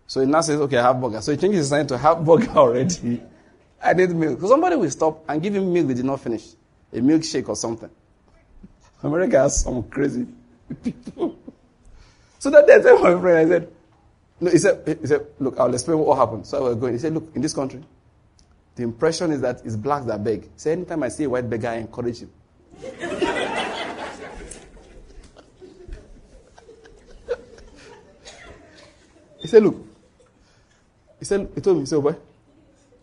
[0.07, 2.25] So he now says, "Okay, I have burger." So he changes his sign to have
[2.25, 3.21] burger already.
[3.81, 4.41] I need milk.
[4.41, 6.45] So somebody will stop and give him milk they did not finish.
[6.93, 7.89] A milkshake or something.
[9.03, 10.25] America has some crazy
[10.83, 11.36] people.
[12.39, 13.71] So that day I told oh, my friend, I said,
[14.39, 16.45] no, he said, he said, look, I'll explain what happened.
[16.45, 16.93] So I was going.
[16.93, 17.81] He said, look, in this country,
[18.75, 20.47] the impression is that it's blacks that beg.
[20.55, 22.29] Said, anytime I see a white beggar, I encourage him.
[29.39, 29.83] he said, look.
[31.17, 32.21] He said, he told me, he said, oh, what?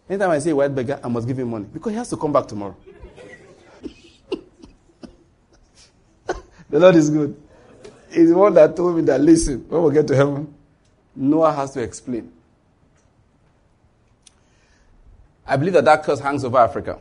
[0.09, 2.17] Anytime I see a white beggar, I must give him money because he has to
[2.17, 2.77] come back tomorrow.
[6.71, 7.44] the Lord is good.
[8.15, 10.55] He's the one that told me that, listen, when we get to heaven,
[11.17, 12.33] Noah has to explain.
[15.47, 16.99] I believe that that curse hangs over Africa.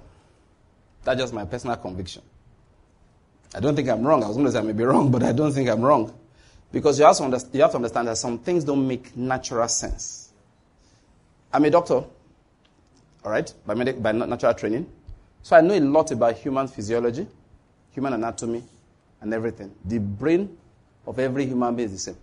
[1.03, 2.21] That's just my personal conviction.
[3.55, 4.23] I don't think I'm wrong.
[4.23, 6.13] I was going to say I may be wrong, but I don't think I'm wrong.
[6.71, 7.19] Because you have
[7.53, 10.31] you have to understand that some things don't make natural sense.
[11.51, 12.03] I'm a doctor
[13.25, 14.89] all right, by, medic, by natural training.
[15.43, 17.27] So I know a lot about human physiology,
[17.91, 18.63] human anatomy,
[19.21, 19.73] and everything.
[19.85, 20.57] The brain
[21.05, 22.17] of every human being is the same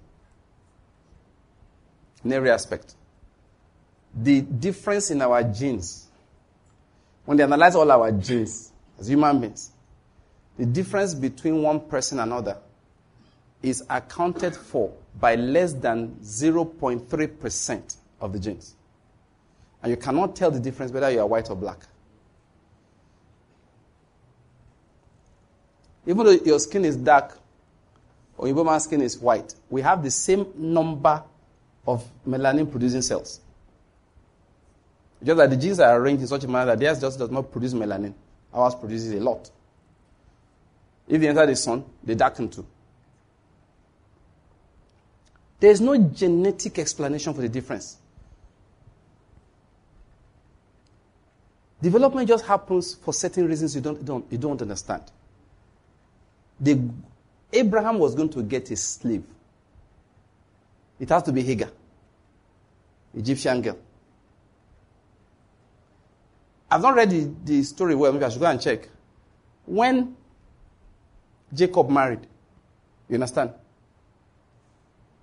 [2.25, 2.95] in every aspect.
[4.15, 6.07] The difference in our genes,
[7.25, 9.71] when they analyze all our genes as human beings,
[10.59, 12.59] the difference between one person and another
[13.63, 18.75] is accounted for by less than 0.3% of the genes.
[19.83, 21.79] And you cannot tell the difference whether you are white or black.
[26.07, 27.40] Even though your skin is dark
[28.41, 31.23] man's skin is white, we have the same number
[31.87, 33.41] of melanin producing cells.
[35.23, 37.51] Just that the genes are arranged in such a manner that theirs just does not
[37.53, 38.15] produce melanin.
[38.53, 39.51] Ours produces a lot.
[41.07, 42.67] If they enter the sun, they darken too.
[45.59, 47.99] There is no genetic explanation for the difference.
[51.83, 55.03] Development just happens for certain reasons you don't, don't, you don't understand.
[56.61, 56.79] The,
[57.53, 59.25] Abraham was going to get a slave.
[60.99, 61.71] It has to be Hagar,
[63.15, 63.79] Egyptian girl.
[66.71, 68.89] I've not read the, the story well, maybe I should go and check.
[69.67, 70.15] When
[71.53, 72.27] Jacob married,
[73.09, 73.53] you understand?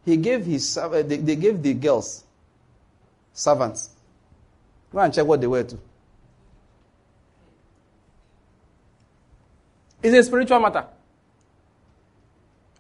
[0.04, 2.24] He gave his, uh, they, they gave the girls
[3.34, 3.92] servants.
[4.92, 5.78] Go and check what they were to.
[10.02, 10.86] It's a spiritual matter.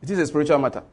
[0.02, 0.84] It is a spiritual matter.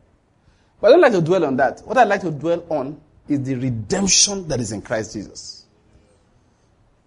[0.81, 1.81] But I don't like to dwell on that.
[1.85, 5.67] What I'd like to dwell on is the redemption that is in Christ Jesus.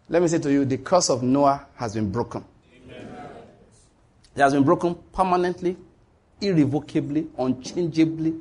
[0.10, 2.44] Let me say to you, the curse of Noah has been broken.
[2.74, 3.08] Amen.
[4.36, 5.76] It has been broken permanently,
[6.40, 8.36] irrevocably, unchangeably.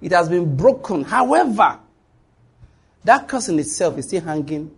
[0.00, 1.02] It has been broken.
[1.02, 1.78] However,
[3.04, 4.70] that curse in itself is still hanging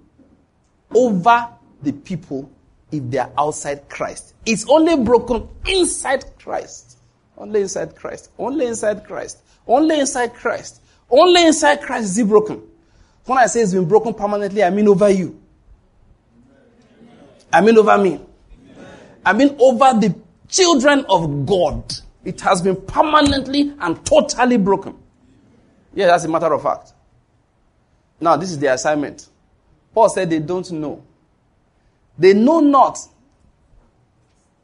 [0.95, 1.49] over
[1.83, 2.51] the people
[2.91, 4.35] if they are outside Christ.
[4.47, 6.99] It's only broken inside Christ.
[7.43, 8.31] Only inside Christ.
[8.39, 9.39] Only inside Christ.
[9.67, 10.81] Only inside Christ.
[11.11, 12.63] Only inside Christ is it broken.
[13.25, 15.41] When I say it's been broken permanently, I mean over you.
[17.53, 18.21] I mean over me.
[19.27, 20.15] I mean over the
[20.49, 21.93] children of God.
[22.25, 24.97] It has been permanently and totally broken.
[25.95, 26.93] Yeah, that's a matter of fact.
[28.21, 29.29] Now, this is the assignment.
[29.93, 31.03] Paul said they don't know.
[32.17, 33.01] They know not,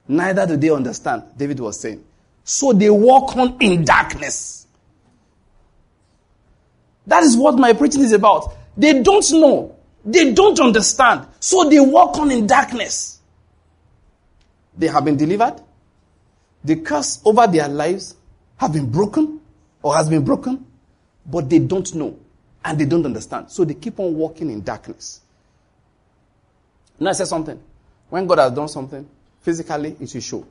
[0.07, 2.05] neither do they understand, David was saying.
[2.49, 4.67] So they walk on in darkness.
[7.07, 8.55] That is what my preaching is about.
[8.75, 9.77] They don't know.
[10.03, 11.27] They don't understand.
[11.41, 13.21] So they walk on in darkness.
[14.79, 15.61] They have been delivered.
[16.65, 18.17] The curse over their lives
[18.57, 19.43] have been broken
[19.83, 20.65] or has been broken,
[21.27, 22.19] but they don't know
[22.65, 23.51] and they don't understand.
[23.51, 25.21] So they keep on walking in darkness.
[26.99, 27.61] Now I say something.
[28.09, 29.07] When God has done something,
[29.43, 30.47] physically, it will show.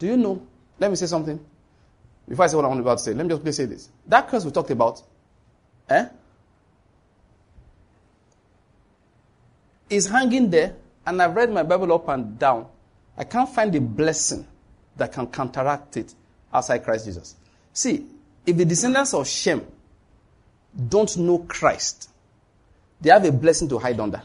[0.00, 0.42] Do you know?
[0.78, 1.44] Let me say something.
[2.28, 3.88] Before I say what I'm about to say, let me just please say this.
[4.06, 5.02] That curse we talked about,
[5.88, 6.08] eh?
[9.88, 12.66] Is hanging there, and I've read my Bible up and down.
[13.16, 14.46] I can't find a blessing
[14.96, 16.14] that can counteract it
[16.52, 17.34] outside Christ Jesus.
[17.72, 18.06] See,
[18.44, 19.64] if the descendants of Shem
[20.88, 22.10] don't know Christ,
[23.00, 24.22] they have a blessing to hide under.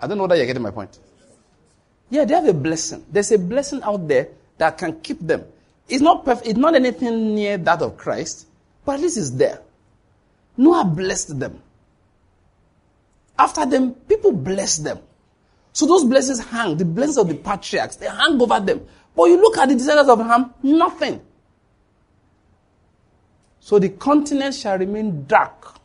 [0.00, 0.98] I don't know whether you're getting my point.
[2.10, 3.04] Yeah, they have a blessing.
[3.10, 5.44] There's a blessing out there that can keep them.
[5.88, 8.46] It's not perfect, it's not anything near that of Christ,
[8.84, 9.60] but at least it's there.
[10.56, 11.62] Noah blessed them.
[13.38, 14.98] After them, people blessed them.
[15.72, 18.86] So those blessings hang, the blessings of the patriarchs, they hang over them.
[19.16, 21.20] But you look at the descendants of Ham, nothing.
[23.60, 25.78] So the continent shall remain dark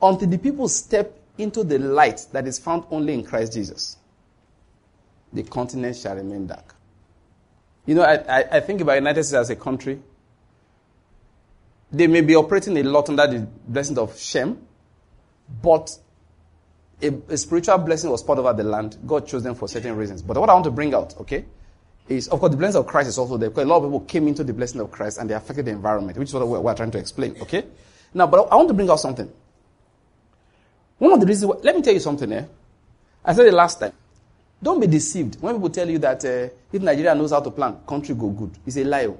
[0.00, 3.96] until the people step into the light that is found only in Christ Jesus.
[5.32, 6.74] The continent shall remain dark.
[7.86, 10.00] You know, I, I, I think about United States as a country.
[11.92, 14.58] They may be operating a lot under the blessing of Shem,
[15.62, 15.96] but
[17.02, 18.98] a, a, spiritual blessing was poured over the land.
[19.06, 20.22] God chose them for certain reasons.
[20.22, 21.46] But what I want to bring out, okay,
[22.08, 24.00] is of course the blessing of Christ is also there because a lot of people
[24.00, 26.60] came into the blessing of Christ and they affected the environment, which is what we're,
[26.60, 27.64] we're trying to explain, okay?
[28.12, 29.30] Now, but I want to bring out something.
[30.98, 32.44] One of the reasons, let me tell you something, eh?
[33.24, 33.92] I said it last time.
[34.62, 37.78] Don't be deceived when people tell you that uh, if Nigeria knows how to plan,
[37.86, 38.50] country go good.
[38.66, 39.06] It's a lie.
[39.06, 39.18] Oh.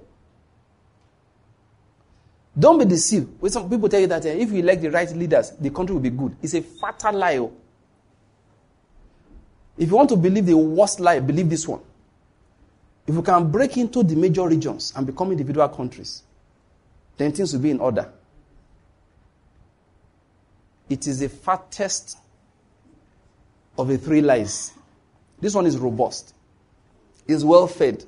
[2.58, 5.10] Don't be deceived when some people tell you that uh, if you elect the right
[5.16, 6.36] leaders, the country will be good.
[6.42, 7.38] It's a fatal lie.
[7.38, 7.52] Oh.
[9.78, 11.80] If you want to believe the worst lie, believe this one.
[13.06, 16.22] If we can break into the major regions and become individual countries,
[17.16, 18.12] then things will be in order.
[20.90, 22.18] It is the fattest
[23.78, 24.72] of the three lies.
[25.40, 26.34] This one is robust,
[27.26, 28.04] is well fed,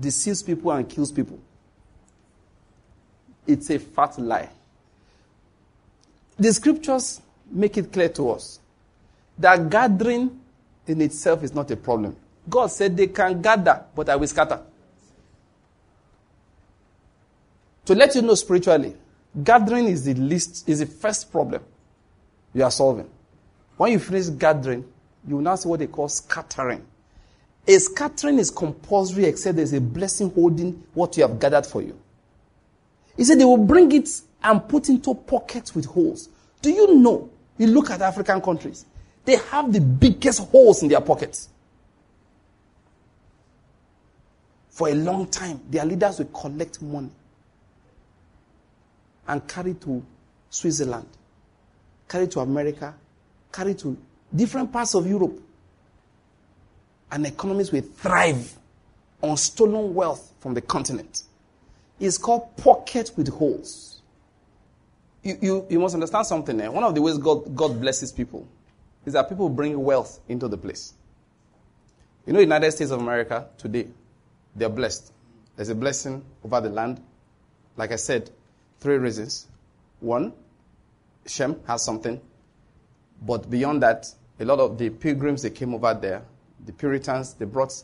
[0.00, 1.38] deceives people and kills people.
[3.46, 4.48] It's a fat lie.
[6.38, 8.60] The scriptures make it clear to us
[9.38, 10.40] that gathering
[10.86, 12.16] in itself is not a problem.
[12.48, 14.60] God said they can gather, but I will scatter.
[17.84, 18.96] To let you know spiritually,
[19.42, 21.62] gathering is the least, is the first problem
[22.54, 23.08] you are solving.
[23.76, 24.84] When you finish gathering,
[25.26, 26.84] you now see what they call scattering.
[27.66, 31.98] A scattering is compulsory except there's a blessing holding what you have gathered for you.
[33.16, 34.08] He said they will bring it
[34.42, 36.28] and put into pockets with holes.
[36.60, 37.30] Do you know?
[37.58, 38.84] You look at African countries.
[39.24, 41.48] They have the biggest holes in their pockets.
[44.70, 47.10] For a long time, their leaders will collect money
[49.28, 50.02] and carry to
[50.50, 51.06] Switzerland,
[52.08, 52.94] carry to America,
[53.52, 53.96] carry to
[54.34, 55.40] different parts of Europe.
[57.10, 58.56] And economies will thrive
[59.20, 61.22] on stolen wealth from the continent.
[62.00, 64.00] It's called pocket with holes.
[65.22, 66.70] You, you, you must understand something there.
[66.72, 68.48] One of the ways God, God blesses people
[69.06, 70.94] is that people bring wealth into the place.
[72.26, 73.88] You know, United States of America today,
[74.54, 75.12] they're blessed.
[75.56, 77.00] There's a blessing over the land.
[77.76, 78.30] Like I said,
[78.80, 79.46] three reasons.
[80.00, 80.32] One,
[81.26, 82.20] Shem has something.
[83.20, 86.22] But beyond that, a lot of the pilgrims, they came over there.
[86.64, 87.74] The Puritans, they brought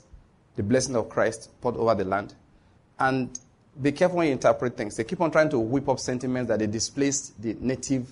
[0.57, 2.35] the blessing of Christ poured over the land.
[2.99, 3.39] And
[3.81, 4.97] be careful when you interpret things.
[4.97, 8.09] They keep on trying to whip up sentiments that they displaced the native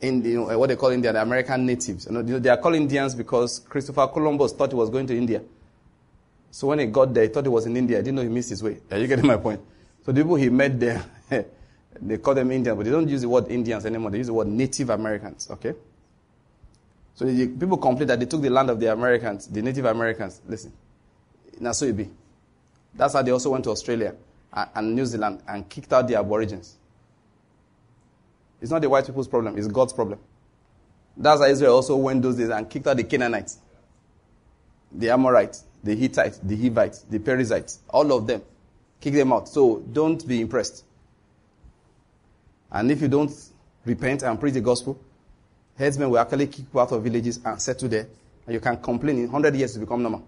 [0.00, 2.06] in you know, uh, what they call India, the American natives.
[2.06, 5.42] You know, they are called Indians because Christopher Columbus thought he was going to India.
[6.50, 7.98] So when he got there, he thought he was in India.
[7.98, 8.78] He didn't know he missed his way.
[8.90, 9.60] Are you getting my point?
[10.04, 11.04] So the people he met there,
[12.00, 14.10] they call them Indians, but they don't use the word Indians anymore.
[14.10, 15.48] They use the word Native Americans.
[15.50, 15.74] Okay?
[17.18, 20.40] So the people complain that they took the land of the Americans, the Native Americans.
[20.46, 20.72] Listen,
[21.58, 22.08] now so be.
[22.94, 24.14] That's how they also went to Australia
[24.52, 26.76] and New Zealand and kicked out the Aborigines.
[28.62, 30.20] It's not the white people's problem, it's God's problem.
[31.16, 33.58] That's how Israel also went those days and kicked out the Canaanites,
[34.92, 38.42] the Amorites, the Hittites, the Hivites, the Perizzites, all of them.
[39.00, 39.48] Kick them out.
[39.48, 40.84] So don't be impressed.
[42.70, 43.32] And if you don't
[43.84, 45.00] repent and preach the gospel,
[45.78, 48.08] headsmen will actually kick you out of villages and settle there.
[48.46, 50.26] And you can complain in 100 years to become normal.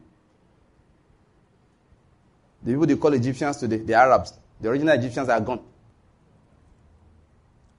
[2.63, 5.61] The people they call Egyptians today, the Arabs, the original Egyptians are gone.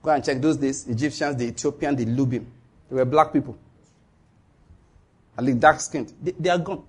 [0.04, 2.46] Go and check those days, Egyptians, the Ethiopian, the Lubim.
[2.90, 3.58] They were black people.
[5.38, 6.12] At least dark skinned.
[6.22, 6.84] They, they, are gone.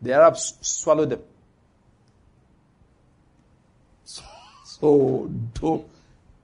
[0.00, 1.20] The Arabs swallowed them.
[4.04, 4.22] So,
[5.54, 5.84] so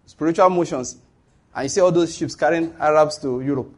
[0.06, 0.96] spiritual motions
[1.54, 3.72] And you see all those ships carrying Arabs to Europe.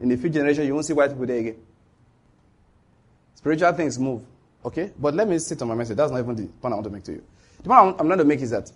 [0.00, 1.56] In a few generations, you won't see white people there again.
[3.36, 4.22] Spiritual things move.
[4.64, 4.92] Okay?
[4.98, 5.96] But let me sit on my message.
[5.96, 7.24] That's not even the point I want to make to you.
[7.62, 8.70] The point I'm going to make is that.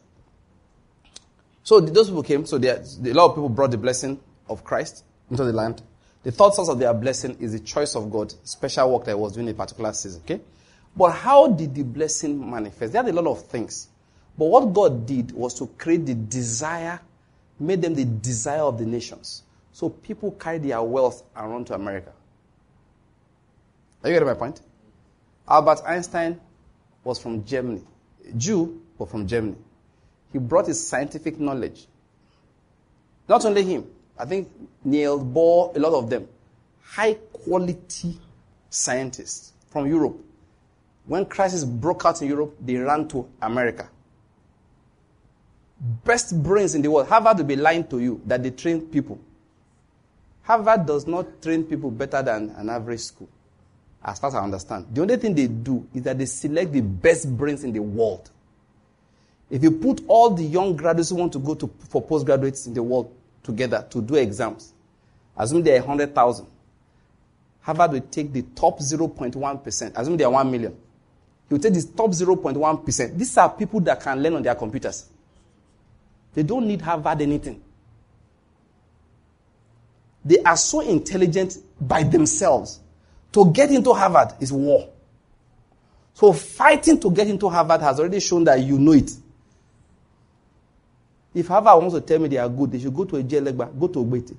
[1.63, 4.19] So those people came, so they, a lot of people brought the blessing
[4.49, 5.83] of Christ into the land.
[6.23, 9.35] The third source of their blessing is the choice of God, special work that was
[9.35, 10.23] doing in a particular season.
[10.25, 10.41] Okay?
[10.97, 12.93] But how did the blessing manifest?
[12.93, 13.89] There are a lot of things.
[14.37, 17.01] But what God did was to create the desire,
[17.61, 19.43] made them the desire of the nations.
[19.73, 22.13] So people carry their wealth around to America.
[24.03, 24.61] Are you getting my point?
[25.49, 26.41] Albert Einstein
[27.05, 27.83] was from Germany.
[28.29, 29.57] A Jew, but from Germany.
[30.33, 31.87] He brought his scientific knowledge.
[33.29, 33.87] Not only him,
[34.19, 34.49] I think
[34.85, 36.29] Niels Bohr, a lot of them,
[36.83, 38.19] high quality
[38.71, 40.19] scientists from Europe.
[41.07, 43.89] When crisis broke out in Europe, they ran to America.
[45.81, 47.09] Best brains in the world.
[47.09, 49.19] Harvard will be lying to you that they train people.
[50.43, 53.29] Harvard does not train people better than an average school,
[54.03, 54.87] as far as I understand.
[54.93, 58.31] The only thing they do is that they select the best brains in the world.
[59.51, 62.75] If you put all the young graduates who want to go to, for postgraduates in
[62.75, 64.73] the world together to do exams,
[65.37, 66.47] assume they are 100,000,
[67.61, 70.75] Harvard will take the top 0.1%, assume they are 1 million.
[71.49, 73.17] He will take the top 0.1%.
[73.17, 75.11] These are people that can learn on their computers.
[76.35, 77.63] They don't need Harvard anything.
[80.25, 82.81] They are so intelligent by themselves.
[83.33, 84.89] To get into Harvard is war.
[86.15, 89.11] So fighting to get into Harvard has already shown that you know it.
[91.35, 93.79] If Harvard wants to tell me they are good, they should go to a Ojuelegba,
[93.79, 94.37] go to Ogbete.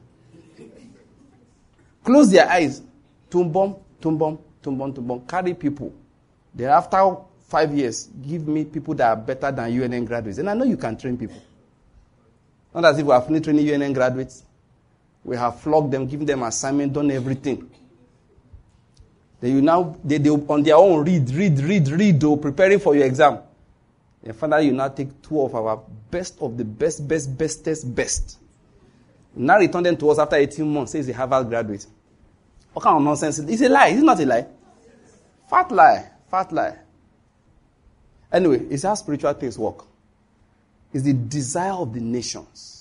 [2.03, 2.81] Close their eyes.
[3.29, 5.27] Tumbom, tumbom, tumbom, tumbom.
[5.27, 5.93] Carry people.
[6.53, 7.15] Then after
[7.47, 10.39] five years, give me people that are better than UNN graduates.
[10.39, 11.41] And I know you can train people.
[12.74, 14.43] Not as if we have finished training UNN graduates.
[15.24, 17.70] We have flogged them, given them assignment, done everything.
[19.41, 22.95] They you now, they, they on their own read, read, read, read, though, preparing for
[22.95, 23.39] your exam.
[24.22, 28.38] Then finally you now take two of our best of the best, best, bestest, best.
[29.36, 31.86] Now return them to us after 18 months, says a Harvard graduate.
[32.74, 33.39] What kind of nonsense?
[33.39, 33.89] It's a lie.
[33.89, 34.45] It's not a lie.
[35.49, 36.11] Fat lie.
[36.30, 36.78] Fat lie.
[38.32, 39.86] Anyway, it's how spiritual things work.
[40.93, 42.79] It's the desire of the nations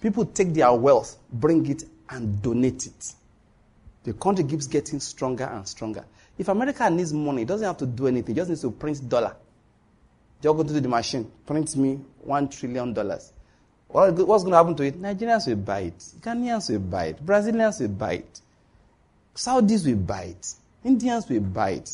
[0.00, 3.14] People take their wealth, bring it, and donate it.
[4.04, 6.04] The country keeps getting stronger and stronger.
[6.38, 8.34] If America needs money, it doesn't have to do anything.
[8.34, 9.34] It just needs to print dollar.
[10.42, 13.32] Just go to the machine, print me one trillion dollars.
[13.88, 14.12] What's
[14.44, 15.00] going to happen to it?
[15.00, 15.98] Nigerians will buy it.
[16.20, 17.24] Ghanaians will buy it.
[17.24, 18.40] Brazilians will buy it.
[19.34, 20.54] Saudis will buy it.
[20.84, 21.90] Indians will buy it.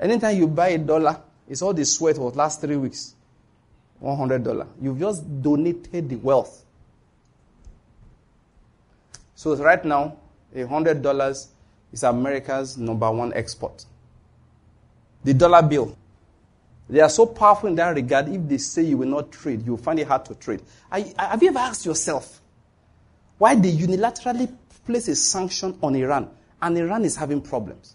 [0.00, 3.14] Anytime you buy a dollar, it's all the sweat of the last three weeks.
[4.02, 4.66] $100.
[4.80, 6.64] You've just donated the wealth.
[9.34, 10.16] So right now,
[10.54, 11.46] $100
[11.92, 13.84] is America's number one export.
[15.24, 15.96] The dollar bill.
[16.88, 19.76] They are so powerful in that regard, if they say you will not trade, you'll
[19.76, 20.62] find it hard to trade.
[20.90, 22.40] have you ever asked yourself
[23.36, 24.52] why they unilaterally
[24.86, 26.30] place a sanction on Iran
[26.62, 27.94] and Iran is having problems?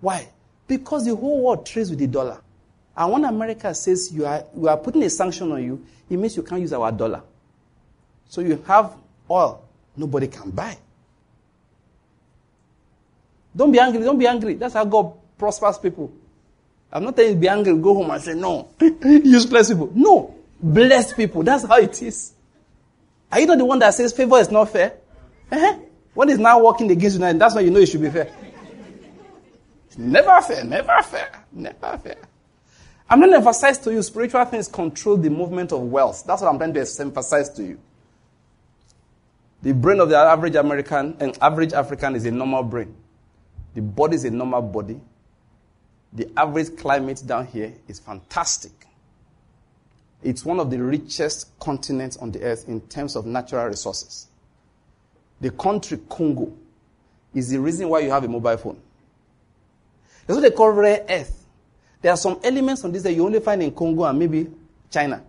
[0.00, 0.28] Why?
[0.66, 2.40] Because the whole world trades with the dollar.
[2.98, 6.36] And when America says you are, we are putting a sanction on you, it means
[6.36, 7.22] you can't use our dollar.
[8.28, 8.92] So you have
[9.30, 9.62] oil
[9.96, 10.76] nobody can buy.
[13.54, 14.02] Don't be angry.
[14.02, 14.54] Don't be angry.
[14.54, 16.12] That's how God prospers people.
[16.92, 19.92] I'm not telling you to be angry, go home and say, no, useless people.
[19.94, 21.44] No, bless people.
[21.44, 22.32] That's how it is.
[23.30, 24.94] Are you not the one that says favor is not fair?
[25.52, 25.78] Uh-huh.
[26.14, 27.20] What is now working against you?
[27.20, 27.32] Now?
[27.32, 28.32] That's why you know it should be fair.
[29.96, 32.27] Never fair, never fair, never fair.
[33.10, 36.24] I'm going to emphasize to you spiritual things control the movement of wealth.
[36.26, 37.78] That's what I'm trying to emphasize to you.
[39.62, 42.94] The brain of the average American and average African is a normal brain.
[43.74, 45.00] The body is a normal body.
[46.12, 48.72] The average climate down here is fantastic.
[50.22, 54.26] It's one of the richest continents on the earth in terms of natural resources.
[55.40, 56.52] The country Congo
[57.34, 58.80] is the reason why you have a mobile phone.
[60.26, 61.37] That's what they call rare earth.
[62.00, 64.48] There are some elements on this that you only find in Congo and maybe
[64.90, 65.22] China.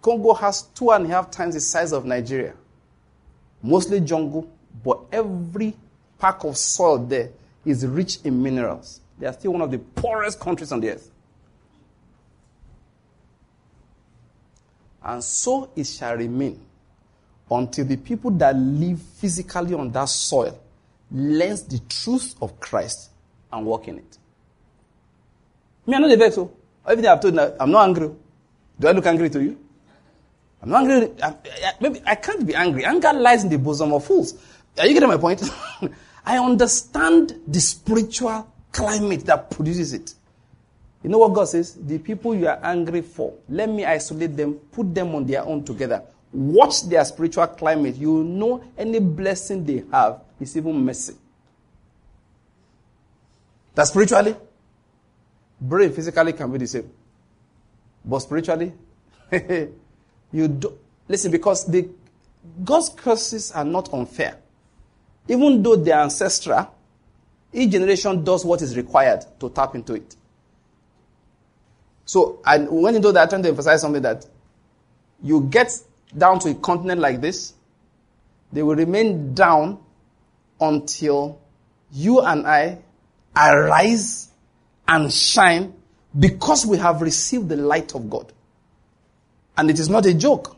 [0.00, 2.54] Congo has two and a half times the size of Nigeria.
[3.62, 4.48] Mostly jungle,
[4.84, 5.74] but every
[6.18, 7.30] pack of soil there
[7.64, 9.00] is rich in minerals.
[9.18, 11.10] They are still one of the poorest countries on the earth.
[15.02, 16.60] And so it shall remain
[17.50, 20.58] until the people that live physically on that soil
[21.10, 23.10] learns the truth of Christ
[23.56, 24.18] and walk in it.
[25.86, 26.38] Me, I'm not vexed.
[26.38, 26.50] Oh.
[26.86, 28.06] Everything I've told I'm not angry.
[28.06, 28.16] Oh.
[28.78, 29.58] Do I look angry to you?
[30.62, 31.10] I'm not angry.
[31.22, 32.84] I, I, maybe I can't be angry.
[32.84, 34.34] Anger lies in the bosom of fools.
[34.78, 35.42] Are you getting my point?
[36.26, 40.14] I understand the spiritual climate that produces it.
[41.02, 41.74] You know what God says?
[41.74, 45.64] The people you are angry for, let me isolate them, put them on their own
[45.64, 46.02] together.
[46.32, 47.94] Watch their spiritual climate.
[47.96, 51.14] You know any blessing they have is even mercy.
[53.76, 54.34] That spiritually,
[55.60, 56.90] brain physically can be the same.
[58.02, 58.72] But spiritually,
[60.32, 61.86] you do listen because the
[62.64, 64.38] God's curses are not unfair.
[65.28, 66.74] Even though they're ancestral,
[67.52, 70.16] each generation does what is required to tap into it.
[72.06, 74.24] So, and when you do that, I'm trying to emphasize something that
[75.22, 75.70] you get
[76.16, 77.52] down to a continent like this,
[78.52, 79.80] they will remain down
[80.58, 81.38] until
[81.92, 82.78] you and I
[83.36, 84.30] arise
[84.88, 85.74] and shine
[86.18, 88.32] because we have received the light of God.
[89.56, 90.56] And it is not a joke.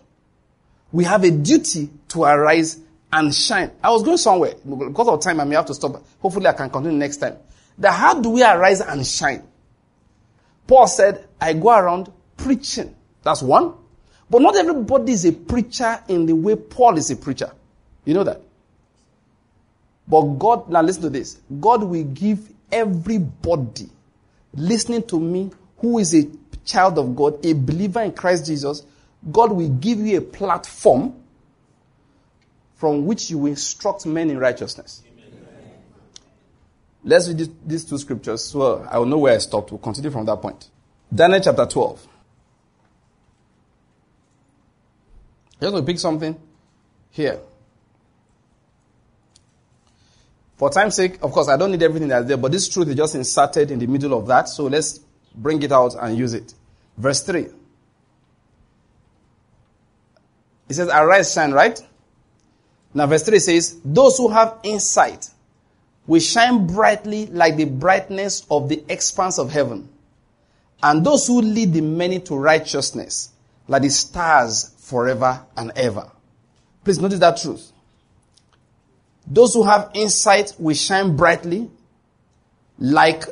[0.92, 2.80] We have a duty to arise
[3.12, 3.70] and shine.
[3.82, 4.54] I was going somewhere.
[4.64, 6.04] Because of time, I may have to stop.
[6.20, 7.36] Hopefully, I can continue next time.
[7.78, 9.42] That how do we arise and shine?
[10.66, 12.94] Paul said, I go around preaching.
[13.22, 13.74] That's one.
[14.30, 17.50] But not everybody is a preacher in the way Paul is a preacher.
[18.04, 18.42] You know that?
[20.06, 21.38] But God, now listen to this.
[21.60, 23.88] God will give everybody
[24.54, 26.28] listening to me who is a
[26.64, 28.84] child of God, a believer in Christ Jesus,
[29.30, 31.14] God will give you a platform
[32.76, 35.02] from which you will instruct men in righteousness.
[35.06, 35.32] Amen.
[37.04, 39.72] Let's read these two scriptures so I will know where I stopped.
[39.72, 40.68] We'll continue from that point.
[41.12, 42.06] Daniel chapter 12.
[45.60, 46.38] Just to pick something
[47.10, 47.40] here.
[50.58, 52.96] For time's sake, of course, I don't need everything that's there, but this truth is
[52.96, 54.48] just inserted in the middle of that.
[54.48, 54.98] So let's
[55.32, 56.52] bring it out and use it.
[56.96, 57.46] Verse 3.
[60.68, 61.80] It says, Arise, shine, right?
[62.92, 65.30] Now, verse 3 says, Those who have insight
[66.08, 69.88] will shine brightly like the brightness of the expanse of heaven.
[70.82, 73.30] And those who lead the many to righteousness,
[73.68, 76.10] like the stars forever and ever.
[76.82, 77.70] Please notice that truth.
[79.30, 81.70] Those who have insight will shine brightly
[82.78, 83.24] like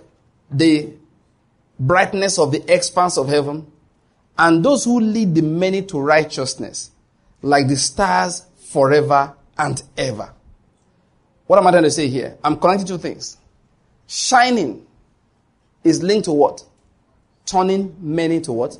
[0.50, 0.92] the
[1.80, 3.70] brightness of the expanse of heaven.
[4.38, 6.90] And those who lead the many to righteousness
[7.40, 10.32] like the stars forever and ever.
[11.46, 12.36] What am I trying to say here?
[12.44, 13.38] I'm connecting two things.
[14.06, 14.86] Shining
[15.84, 16.64] is linked to what?
[17.46, 18.76] Turning many to what?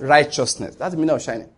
[0.00, 0.76] Righteousness.
[0.76, 1.50] That's the meaning of shining.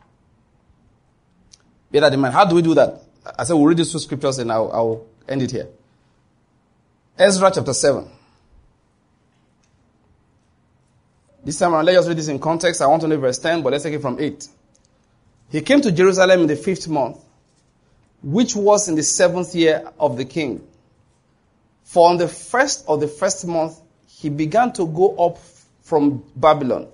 [1.90, 2.34] Bear that in mind.
[2.34, 3.02] How do we do that?
[3.39, 5.68] I said we'll read these two scriptures and I'll, I'll end it here.
[7.18, 8.09] Ezra chapter 7.
[11.45, 12.82] This time around, let us read this in context.
[12.82, 14.49] I want to know verse 10, but let's take it from 8.
[15.51, 17.18] He came to Jerusalem in the fifth month,
[18.22, 20.66] which was in the seventh year of the king.
[21.84, 23.78] For on the first of the first month,
[24.09, 25.39] he began to go up
[25.82, 26.89] from Babylon.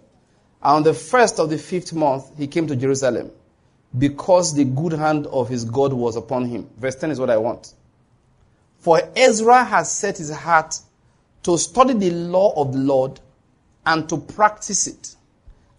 [0.63, 3.31] And on the first of the fifth month, he came to Jerusalem
[3.97, 6.69] because the good hand of his God was upon him.
[6.79, 7.75] Verse 10 is what I want.
[8.79, 10.79] For Ezra has set his heart
[11.45, 13.21] to study the law of the Lord
[13.85, 15.15] and to practice it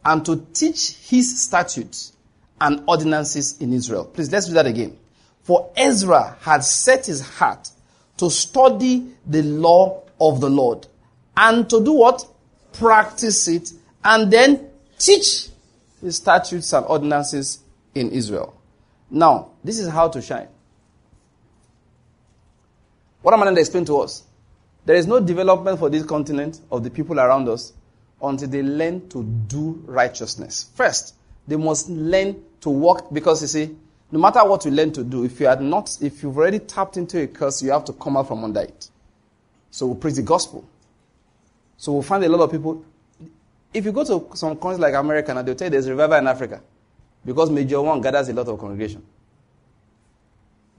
[0.05, 2.13] and to teach his statutes
[2.61, 4.05] and ordinances in Israel.
[4.05, 4.97] Please, let's do that again.
[5.43, 7.69] For Ezra had set his heart
[8.17, 10.87] to study the law of the Lord
[11.35, 12.25] and to do what?
[12.73, 13.71] Practice it
[14.03, 15.47] and then teach
[16.01, 17.59] his statutes and ordinances
[17.95, 18.59] in Israel.
[19.09, 20.47] Now, this is how to shine.
[23.21, 24.23] What am I going to explain to us?
[24.85, 27.73] There is no development for this continent of the people around us
[28.21, 30.69] until they learn to do righteousness.
[30.75, 31.15] First,
[31.47, 33.75] they must learn to walk because you see,
[34.11, 36.97] no matter what you learn to do, if you are not, if you've already tapped
[36.97, 38.89] into a curse, you have to come out from under it.
[39.71, 40.67] So we preach the gospel.
[41.77, 42.85] So we'll find a lot of people.
[43.73, 46.27] If you go to some countries like America, and they'll tell you there's revival in
[46.27, 46.61] Africa.
[47.25, 49.03] Because Major One gathers a lot of congregation.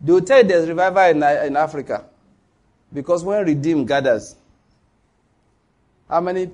[0.01, 2.05] They will tell there's revival in, in Africa.
[2.93, 4.37] Because when Redeem gathers,
[6.09, 6.51] how many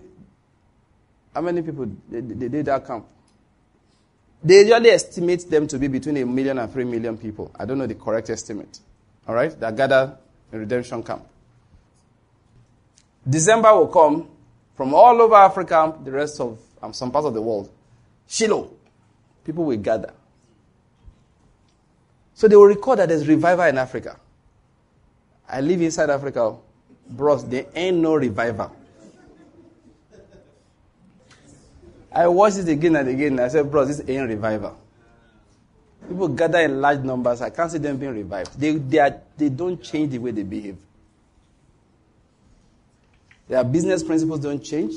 [1.34, 3.06] how many people did that camp?
[4.42, 7.50] They usually estimate them to be between a million and three million people.
[7.58, 8.78] I don't know the correct estimate.
[9.28, 9.58] All right?
[9.60, 10.16] That gather
[10.52, 11.26] in redemption camp.
[13.28, 14.28] December will come
[14.76, 17.70] from all over Africa, the rest of um, some parts of the world.
[18.26, 18.70] Shiloh
[19.44, 20.12] people will gather.
[22.34, 24.18] So they will record that there's revival in Africa.
[25.48, 26.56] I live inside Africa.
[27.08, 28.74] Bros, there ain't no revival.
[32.12, 33.32] I watched it again and again.
[33.32, 34.76] And I said, bros, this ain't revival.
[36.08, 37.40] People gather in large numbers.
[37.40, 38.58] I can't see them being revived.
[38.58, 40.76] They, they, are, they don't change the way they behave.
[43.48, 44.94] Their business principles don't change.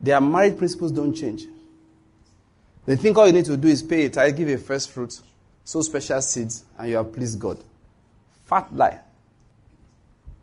[0.00, 1.44] Their marriage principles don't change.
[2.86, 4.16] They think all you need to do is pay it.
[4.16, 5.20] I give a first fruit,
[5.64, 7.58] sow special seeds, and you have pleased God.
[8.44, 9.00] Fat lie.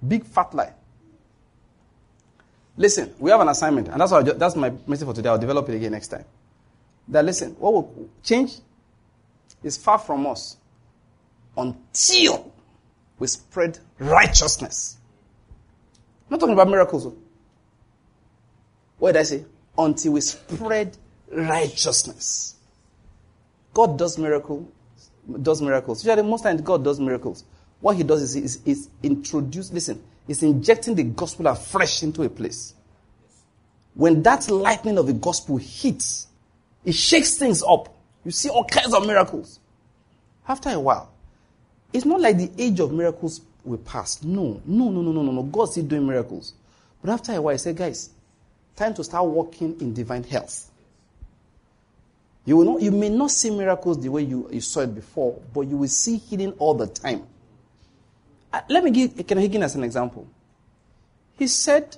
[0.06, 0.74] Big fat lie.
[2.76, 5.30] Listen, we have an assignment, and that's, just, that's my message for today.
[5.30, 6.26] I'll develop it again next time.
[7.08, 8.56] That listen, what will change
[9.62, 10.58] is far from us
[11.56, 12.52] until
[13.20, 14.98] we spread righteousness.
[16.28, 17.06] I'm not talking about miracles.
[17.06, 17.16] Oh.
[18.98, 19.46] What did I say?
[19.78, 20.98] Until we spread
[21.32, 22.56] righteousness.
[23.74, 24.68] God does miracles,
[25.42, 26.06] does miracles.
[26.06, 27.44] Usually, most times God does miracles.
[27.80, 29.72] What He does is, is, is introduce.
[29.72, 32.74] Listen, is injecting the gospel afresh into a place.
[33.96, 36.28] When that lightning of the gospel hits,
[36.86, 37.94] it shakes things up.
[38.24, 39.60] You see all kinds of miracles.
[40.48, 41.12] After a while,
[41.92, 44.24] it's not like the age of miracles will pass.
[44.24, 45.44] No, no, no, no, no, no, no.
[45.44, 46.54] God's still doing miracles.
[47.02, 48.10] But after a while, I said, guys,
[48.76, 50.70] time to start walking in divine health.
[52.46, 55.40] You, will not, you may not see miracles the way you, you saw it before,
[55.54, 57.26] but you will see healing all the time.
[58.52, 60.28] Uh, let me give Ken Hagin as an example.
[61.38, 61.98] He said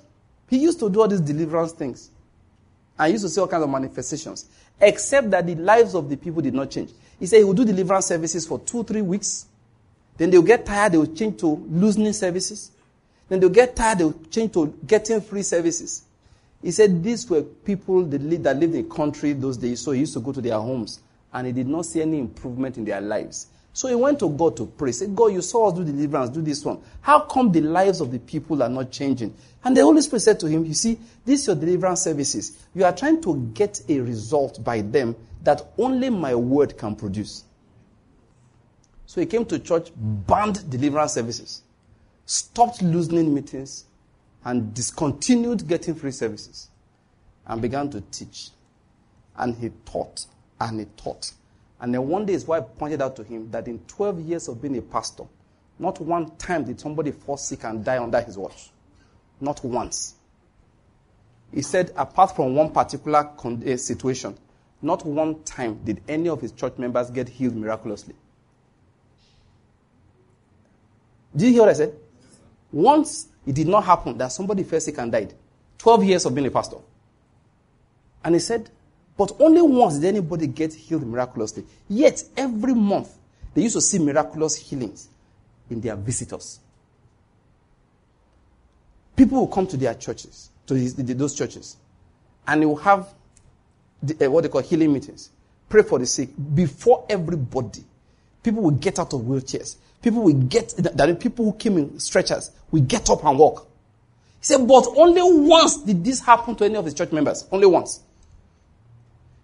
[0.50, 2.12] he used to do all these deliverance things.
[2.98, 4.46] I used to see all kinds of manifestations,
[4.80, 6.92] except that the lives of the people did not change.
[7.20, 9.48] He said he would do deliverance services for two, three weeks.
[10.18, 12.72] Then they'll get tired, they will change to loosening services.
[13.28, 16.05] Then they'll get tired, they'll change to getting free services.
[16.66, 20.16] He said these were people that lived in the country those days, so he used
[20.16, 21.00] to go to their homes
[21.32, 23.46] and he did not see any improvement in their lives.
[23.72, 24.90] So he went to God to pray.
[24.90, 26.82] He said, God, you saw us do deliverance, do this one.
[27.02, 29.36] How come the lives of the people are not changing?
[29.64, 32.58] And the Holy Spirit said to him, You see, this are your deliverance services.
[32.74, 37.44] You are trying to get a result by them that only my word can produce.
[39.06, 41.62] So he came to church, banned deliverance services,
[42.26, 43.86] stopped loosening meetings,
[44.46, 46.70] and discontinued getting free services,
[47.48, 48.52] and began to teach.
[49.38, 50.26] And he taught,
[50.62, 51.34] and he taught.
[51.82, 54.62] And then one day his wife pointed out to him that in 12 years of
[54.62, 55.26] being a pastor,
[55.78, 58.70] not one time did somebody fall sick and die under his watch.
[59.42, 60.16] Not once.
[61.54, 63.30] He said, apart from one particular
[63.66, 64.38] eh, situation,
[64.82, 68.16] not one time did any of his church members get healed miraculously.
[71.36, 71.96] Did you hear what I said?
[72.72, 75.34] Once it did not happen that somebody fell sick and died.
[75.78, 76.78] 12 years of being a pastor.
[78.24, 78.70] And he said,
[79.18, 81.64] but only once did anybody get healed miraculously.
[81.88, 83.16] Yet, every month,
[83.54, 85.08] they used to see miraculous healings
[85.70, 86.60] in their visitors.
[89.16, 91.78] People will come to their churches, to those churches,
[92.46, 93.08] and they will have
[94.04, 95.30] the, uh, what they call healing meetings.
[95.70, 97.84] Pray for the sick before everybody.
[98.44, 99.78] People will get out of wheelchairs.
[100.06, 103.68] People will get, that the people who came in stretchers will get up and walk.
[104.40, 107.48] He said, but only once did this happen to any of his church members.
[107.52, 108.02] Only once.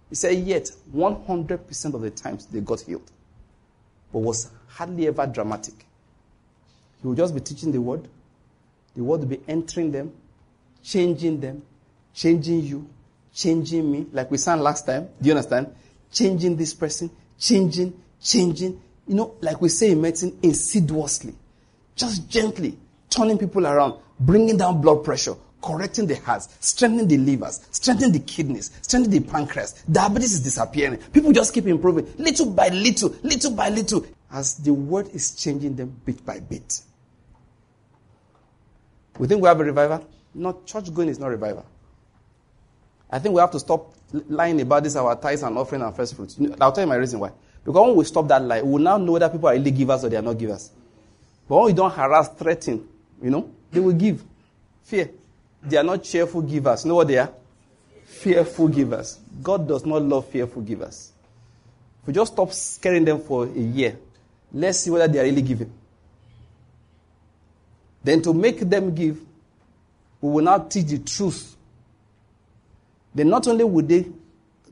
[0.08, 3.10] He said, yet 100% of the times they got healed,
[4.12, 5.74] but was hardly ever dramatic.
[7.00, 8.06] He would just be teaching the word,
[8.94, 10.12] the word would be entering them,
[10.84, 11.62] changing them,
[12.14, 12.88] changing you,
[13.34, 15.08] changing me, like we sang last time.
[15.20, 15.74] Do you understand?
[16.12, 18.80] Changing this person, changing, changing.
[19.06, 21.34] You know, like we say in medicine, insidiously,
[21.96, 22.78] just gently
[23.10, 28.20] turning people around, bringing down blood pressure, correcting the hearts, strengthening the livers, strengthening the
[28.20, 29.72] kidneys, strengthening the pancreas.
[29.90, 30.98] Diabetes is disappearing.
[31.12, 35.76] People just keep improving little by little, little by little, as the word is changing
[35.76, 36.80] them bit by bit.
[39.18, 40.08] We think we have a revival.
[40.34, 41.66] Not church going is not revival.
[43.10, 43.92] I think we have to stop
[44.28, 46.38] lying about this our tithes and offering and first fruits.
[46.60, 47.32] I'll tell you my reason why.
[47.64, 50.04] Because when we stop that lie, we will now know whether people are really givers
[50.04, 50.70] or they are not givers.
[51.48, 52.86] But when we don't harass, threaten,
[53.22, 54.22] you know, they will give.
[54.84, 55.10] Fear.
[55.62, 56.84] They are not cheerful givers.
[56.84, 57.30] You know what they are?
[58.04, 59.18] Fearful givers.
[59.42, 61.12] God does not love fearful givers.
[62.02, 63.96] If we just stop scaring them for a year,
[64.52, 65.72] let's see whether they are really giving.
[68.02, 69.20] Then to make them give,
[70.20, 71.56] we will now teach the truth.
[73.14, 74.06] Then not only will they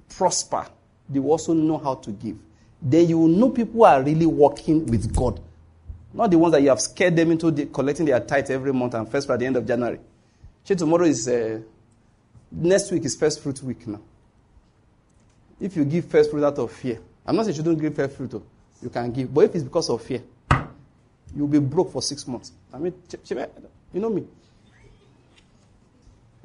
[0.08, 0.66] prosper,
[1.08, 2.36] they will also know how to give.
[2.82, 5.40] Then you will know people are really working with God.
[6.12, 8.94] Not the ones that you have scared them into the, collecting their tithe every month
[8.94, 10.00] and first at the end of January.
[10.64, 11.60] See, tomorrow is, uh,
[12.50, 14.00] next week is first fruit week now.
[15.60, 18.16] If you give first fruit out of fear, I'm not saying you shouldn't give first
[18.16, 18.42] fruit, though.
[18.82, 19.32] you can give.
[19.32, 20.22] But if it's because of fear,
[21.36, 22.52] you'll be broke for six months.
[22.72, 22.94] I mean,
[23.92, 24.24] you know me.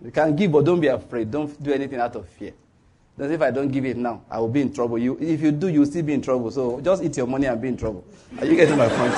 [0.04, 1.32] You can give, but don't be afraid.
[1.32, 2.54] Don't do anything out of fear.
[3.18, 4.98] That if I don't give it now, I will be in trouble.
[4.98, 6.52] You, if you do, you'll still be in trouble.
[6.52, 8.04] So just eat your money and be in trouble.
[8.40, 9.14] Are you getting my point?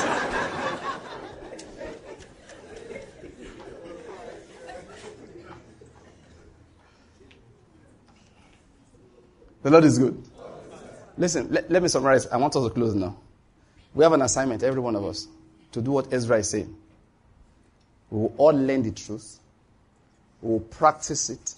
[9.64, 10.24] the Lord is good.
[11.18, 12.28] Listen, let, let me summarize.
[12.28, 13.18] I want us to close now.
[13.96, 15.28] We have an assignment, every one of us,
[15.72, 16.76] to do what Ezra is saying.
[18.12, 19.40] We will all learn the truth.
[20.44, 21.56] We will practice it.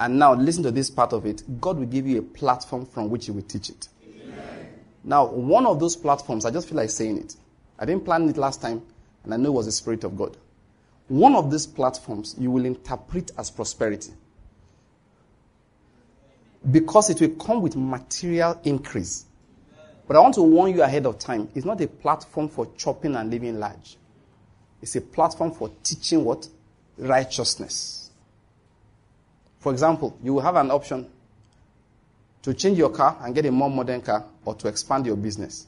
[0.00, 1.42] And now, listen to this part of it.
[1.60, 3.88] God will give you a platform from which He will teach it.
[4.02, 4.68] Amen.
[5.04, 7.36] Now, one of those platforms, I just feel like saying it.
[7.78, 8.80] I didn't plan it last time,
[9.24, 10.38] and I know it was the Spirit of God.
[11.08, 14.12] One of these platforms you will interpret as prosperity.
[16.70, 19.26] Because it will come with material increase.
[20.08, 21.48] But I want to warn you ahead of time.
[21.54, 23.98] It's not a platform for chopping and living large.
[24.80, 26.48] It's a platform for teaching what?
[26.96, 27.99] Righteousness.
[29.60, 31.08] For example, you will have an option
[32.42, 35.66] to change your car and get a more modern car or to expand your business.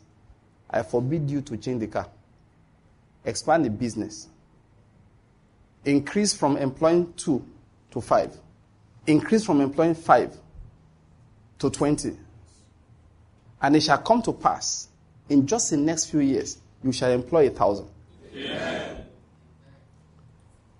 [0.68, 2.08] I forbid you to change the car.
[3.24, 4.28] Expand the business.
[5.84, 7.44] Increase from employing two
[7.90, 8.34] to five.
[9.06, 10.36] Increase from employing five
[11.58, 12.16] to 20.
[13.60, 14.88] And it shall come to pass
[15.28, 17.88] in just the next few years, you shall employ a thousand.
[18.32, 19.01] Yeah.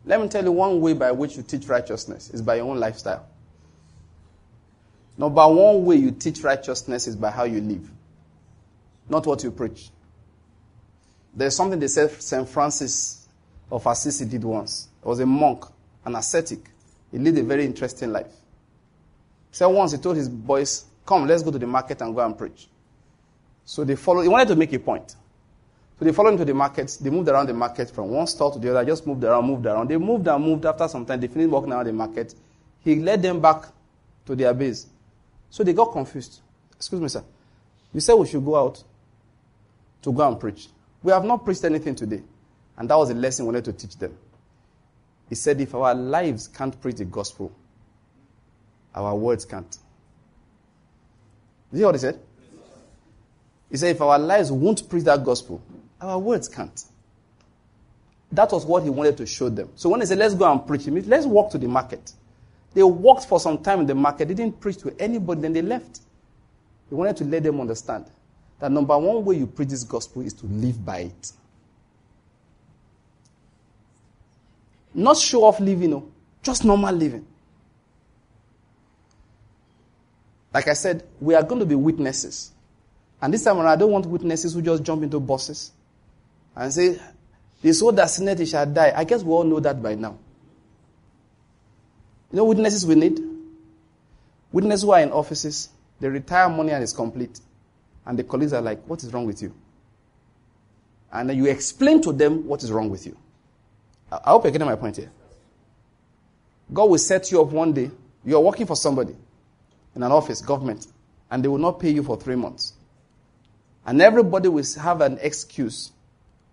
[0.04, 2.78] Let me tell you one way by which you teach righteousness is by your own
[2.80, 3.26] lifestyle.
[5.16, 7.88] Number one way you teach righteousness is by how you live,
[9.08, 9.90] not what you preach.
[11.34, 12.48] There's something they said St.
[12.48, 13.26] Francis
[13.70, 14.88] of Assisi did once.
[15.02, 15.64] He was a monk,
[16.04, 16.60] an ascetic.
[17.10, 18.32] He lived a very interesting life.
[19.50, 22.36] So once he told his boys, Come, let's go to the market and go and
[22.36, 22.68] preach.
[23.64, 24.22] So they followed.
[24.22, 25.16] He wanted to make a point.
[25.98, 26.96] So they followed him to the market.
[27.00, 28.84] They moved around the market from one store to the other.
[28.84, 29.88] Just moved around, moved around.
[29.88, 30.66] They moved and moved.
[30.66, 32.34] After some time, they finished walking around the market.
[32.84, 33.64] He led them back
[34.26, 34.86] to their base.
[35.50, 36.40] So they got confused.
[36.76, 37.22] Excuse me, sir.
[37.92, 38.82] You said we should go out
[40.02, 40.68] to go and preach.
[41.02, 42.22] We have not preached anything today.
[42.76, 44.16] And that was a lesson we wanted to teach them.
[45.28, 47.52] He said, if our lives can't preach the gospel,
[48.94, 49.78] our words can't.
[51.70, 52.18] You see what he said?
[53.70, 55.62] He said, if our lives won't preach that gospel,
[56.02, 56.84] our words can't.
[58.32, 59.70] That was what he wanted to show them.
[59.76, 62.12] So when he said, let's go and preach, he means let's walk to the market.
[62.74, 65.62] They walked for some time in the market, they didn't preach to anybody, then they
[65.62, 66.00] left.
[66.88, 68.06] He wanted to let them understand
[68.58, 71.32] that number one way you preach this gospel is to live by it.
[74.94, 76.08] Not show off living, no.
[76.42, 77.26] just normal living.
[80.52, 82.52] Like I said, we are going to be witnesses.
[83.20, 85.72] And this time around, I don't want witnesses who just jump into buses
[86.54, 87.00] and say,
[87.62, 88.92] the soul that sinned, he shall die.
[88.94, 90.18] I guess we all know that by now.
[92.30, 93.20] You know witnesses we need?
[94.50, 95.68] Witnesses who are in offices,
[96.00, 97.40] they retire money and it's complete.
[98.04, 99.54] And the colleagues are like, what is wrong with you?
[101.12, 103.16] And then you explain to them what is wrong with you.
[104.10, 105.10] I hope you're getting my point here.
[106.72, 107.90] God will set you up one day.
[108.24, 109.14] You're working for somebody
[109.94, 110.86] in an office, government,
[111.30, 112.74] and they will not pay you for three months.
[113.84, 115.92] And everybody will have an excuse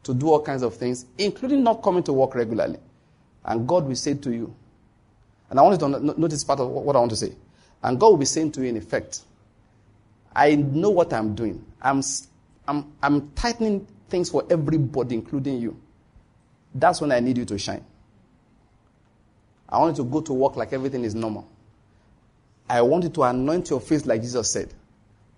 [0.04, 2.80] to do all kinds of things, including not coming to work regularly.
[3.46, 4.54] And God will say to you,
[5.50, 7.34] and I want you to notice part of what I want to say.
[7.82, 9.22] And God will be saying to you, in effect,
[10.36, 11.66] I know what I'm doing.
[11.82, 12.02] I'm,
[12.68, 15.80] I'm, I'm tightening things for everybody, including you.
[16.76, 17.84] That's when I need you to shine.
[19.68, 21.48] I want you to go to work like everything is normal.
[22.70, 24.74] I want you to anoint your face like Jesus said.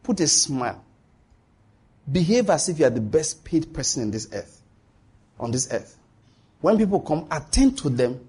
[0.03, 0.84] Put a smile.
[2.10, 4.62] Behave as if you are the best paid person in this earth,
[5.39, 5.97] on this earth.
[6.62, 8.28] When people come, attend to them.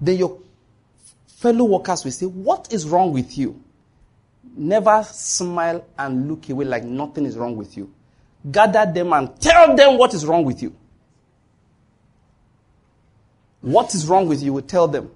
[0.00, 0.38] Then your
[1.26, 3.62] fellow workers will say, What is wrong with you?
[4.56, 7.92] Never smile and look away like nothing is wrong with you.
[8.50, 10.74] Gather them and tell them what is wrong with you.
[13.60, 14.52] What is wrong with you?
[14.52, 15.10] Will tell them.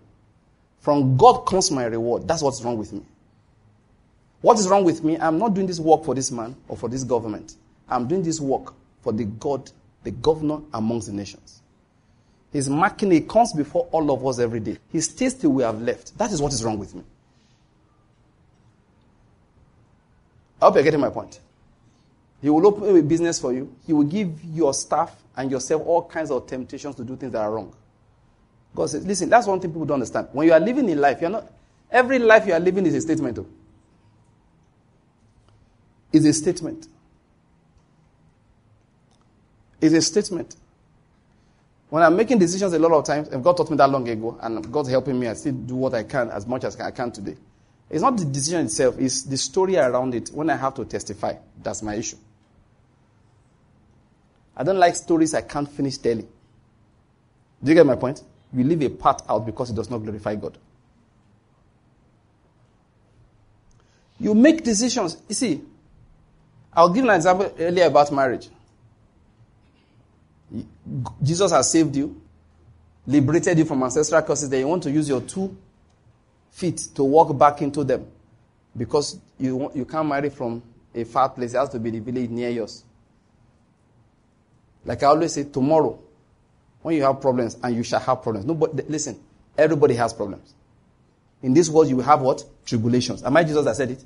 [0.81, 2.29] From God comes my reward.
[2.29, 3.03] That's what's wrong with me.
[4.41, 5.19] What is wrong with me?
[5.19, 7.55] I'm not doing this work for this man or for this government.
[7.89, 9.71] I'm doing this work for the God,
[10.03, 11.63] the governor amongst the nations.
[12.53, 14.79] He's marking, he comes before all of us every day.
[14.91, 16.17] He stays till we have left.
[16.19, 17.03] That is what is wrong with me.
[20.61, 21.39] I hope you're getting my point.
[22.41, 23.75] He will open a business for you.
[23.87, 27.43] He will give your staff and yourself all kinds of temptations to do things that
[27.43, 27.75] are wrong.
[28.75, 30.29] God says, listen, that's one thing people don't understand.
[30.33, 31.51] When you are living in life, you're not,
[31.91, 33.37] every life you are living is a statement.
[33.37, 33.47] Though.
[36.13, 36.89] Is a statement
[39.81, 40.57] is a statement.
[41.89, 44.39] When I'm making decisions a lot of times, and God taught me that long ago,
[44.41, 47.13] and God's helping me, I still do what I can as much as I can
[47.13, 47.37] today.
[47.89, 50.31] It's not the decision itself, it's the story around it.
[50.31, 52.17] When I have to testify, that's my issue.
[54.57, 56.27] I don't like stories I can't finish telling.
[57.63, 58.23] Do you get my point?
[58.53, 60.59] You leave a part out because it does not glorify God.
[64.19, 65.19] You make decisions.
[65.29, 65.63] You see,
[66.73, 68.49] I'll give an example earlier about marriage.
[71.23, 72.21] Jesus has saved you,
[73.07, 75.57] liberated you from ancestral curses, then you want to use your two
[76.51, 78.07] feet to walk back into them
[78.77, 80.63] because you, you can't marry from
[80.95, 81.55] a far place.
[81.55, 82.85] It has to be the village near yours.
[84.85, 85.99] Like I always say, tomorrow,
[86.83, 88.47] when you have problems, and you shall have problems.
[88.47, 89.19] Nobody, listen,
[89.59, 90.55] everybody has problems.
[91.43, 92.45] In this world, you will have what?
[92.65, 93.25] Tribulations.
[93.25, 94.05] Am I Jesus that said it?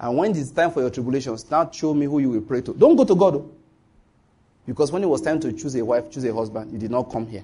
[0.00, 2.72] And when it's time for your tribulations, now show me who you will pray to.
[2.72, 3.34] Don't go to God.
[3.36, 3.50] Oh.
[4.68, 7.10] Because when it was time to choose a wife, choose a husband, you did not
[7.10, 7.42] come here.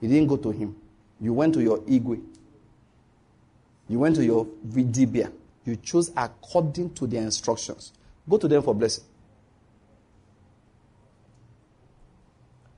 [0.00, 0.74] You didn't go to him.
[1.20, 2.18] You went to your Igwe.
[3.90, 5.30] You went to your Vidibia.
[5.66, 7.92] You chose according to their instructions.
[8.26, 9.04] Go to them for blessing.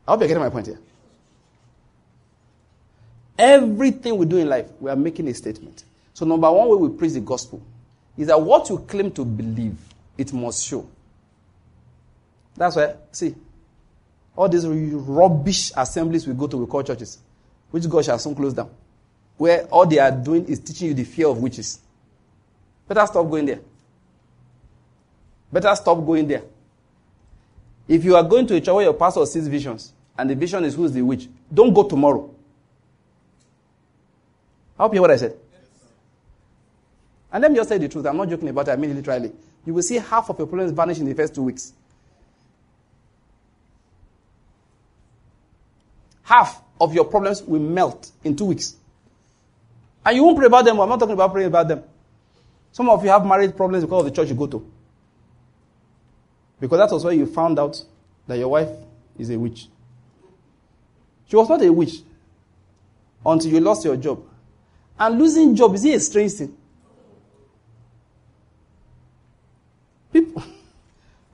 [0.09, 0.81] I hope you're getting my point here.
[3.39, 5.85] Everything we do in life, we are making a statement.
[6.15, 7.63] So, number one way we preach the gospel
[8.19, 9.77] is that what you claim to believe,
[10.19, 10.85] it must show.
[12.57, 13.37] That's why, see,
[14.37, 17.18] all these rubbish assemblies we go to, we call churches,
[17.70, 18.70] which God shall soon close down,
[19.37, 21.80] where all they are doing is teaching you the fear of witches.
[22.89, 23.61] Better stop going there.
[25.53, 26.43] Better stop going there.
[27.87, 30.64] If you are going to a church where your pastor sees visions, and the vision
[30.64, 32.30] is who's the witch, don't go tomorrow.
[34.78, 35.37] I hope you hear what I said.
[37.33, 38.05] And let me just say the truth.
[38.07, 38.72] I'm not joking about it.
[38.72, 39.33] I mean it literally.
[39.64, 41.72] You will see half of your problems vanish in the first two weeks.
[46.33, 48.74] Half of your problems will melt in two weeks.
[50.03, 50.80] And you won't pray about them.
[50.80, 51.85] I'm not talking about praying about them.
[52.72, 54.66] Some of you have marriage problems because of the church you go to.
[56.59, 57.85] Because that was where you found out
[58.26, 58.70] that your wife
[59.18, 59.66] is a witch.
[61.28, 61.97] She was not a witch
[63.26, 64.24] until you lost your job.
[64.99, 66.57] And losing job is it a strange thing?
[70.11, 70.43] People,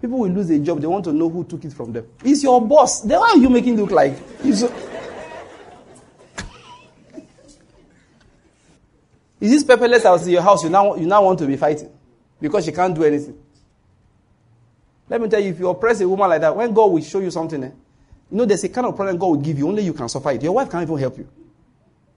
[0.00, 0.80] people will lose a job.
[0.80, 2.06] They want to know who took it from them.
[2.24, 3.00] It's your boss.
[3.02, 4.14] Then why are you making look like?
[9.40, 11.90] Is this pepperless house in your house you now, you now want to be fighting?
[12.40, 13.38] Because she can't do anything.
[15.08, 17.20] Let me tell you, if you oppress a woman like that, when God will show
[17.20, 17.70] you something, eh,
[18.30, 20.32] you know, there's a kind of problem God will give you, only you can suffer
[20.32, 20.42] it.
[20.42, 21.28] Your wife can't even help you.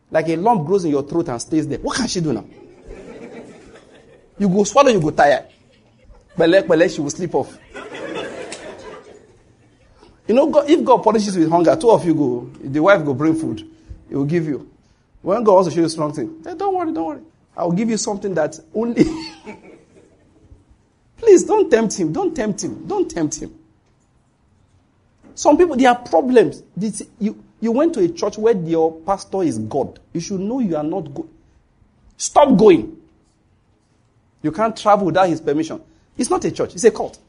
[0.10, 1.80] Like a lump grows in your throat and stays there.
[1.80, 2.46] What can she do now?
[4.38, 5.46] You go swallow, you go tired.
[6.36, 7.58] Bele, bele, she will sleep off.
[10.32, 13.04] You know, God, if God punishes you with hunger, two of you go, the wife
[13.04, 13.70] go bring food.
[14.08, 14.72] He will give you.
[15.22, 17.22] When God wants to show you strong thing, hey, don't worry, don't worry.
[17.58, 19.04] I will give you something that only
[21.18, 22.14] Please don't tempt him.
[22.14, 22.88] Don't tempt him.
[22.88, 23.54] Don't tempt him.
[25.36, 26.64] Some people, there are problems.
[26.78, 30.00] This, you, you went to a church where your pastor is God.
[30.14, 31.28] You should know you are not good.
[32.16, 32.96] Stop going.
[34.42, 35.82] You can't travel without his permission.
[36.18, 37.20] It's not a church, it's a cult.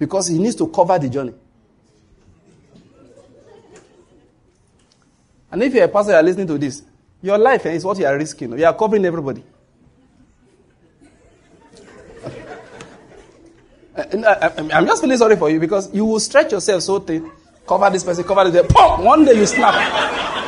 [0.00, 1.34] Because he needs to cover the journey.
[5.52, 6.82] And if you're a pastor, you're listening to this,
[7.22, 8.58] your life is what you are risking.
[8.58, 9.44] You are covering everybody.
[13.96, 17.30] Uh, I'm just feeling sorry for you because you will stretch yourself so thin,
[17.66, 19.74] cover this person, cover this, pop, one day you snap.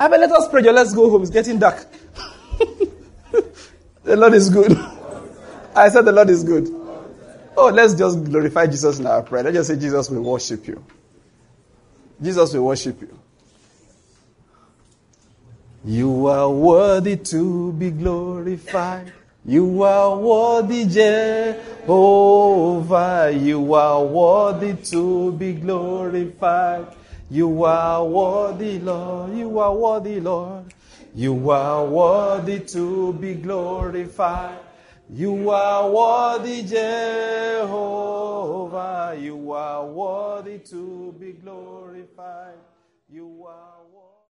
[0.00, 0.62] I mean, let us pray.
[0.62, 1.22] Let's go home.
[1.22, 1.84] It's getting dark.
[4.08, 4.72] the Lord is good.
[5.76, 6.68] I said the Lord is good.
[7.56, 9.42] Oh, let's just glorify Jesus in our prayer.
[9.44, 10.82] Let's just say Jesus will worship you.
[12.22, 13.18] Jesus will worship you.
[15.84, 19.12] You are worthy to be glorified.
[19.44, 21.86] You are worthy, Jehovah.
[23.34, 26.86] You are worthy to be glorified.
[27.30, 29.36] You are worthy, Lord.
[29.36, 30.64] You are worthy, Lord.
[31.18, 34.60] You are worthy to be glorified.
[35.10, 37.66] You are worthy, Jehovah.
[39.18, 42.54] You are worthy to be glorified.
[43.10, 43.67] You are.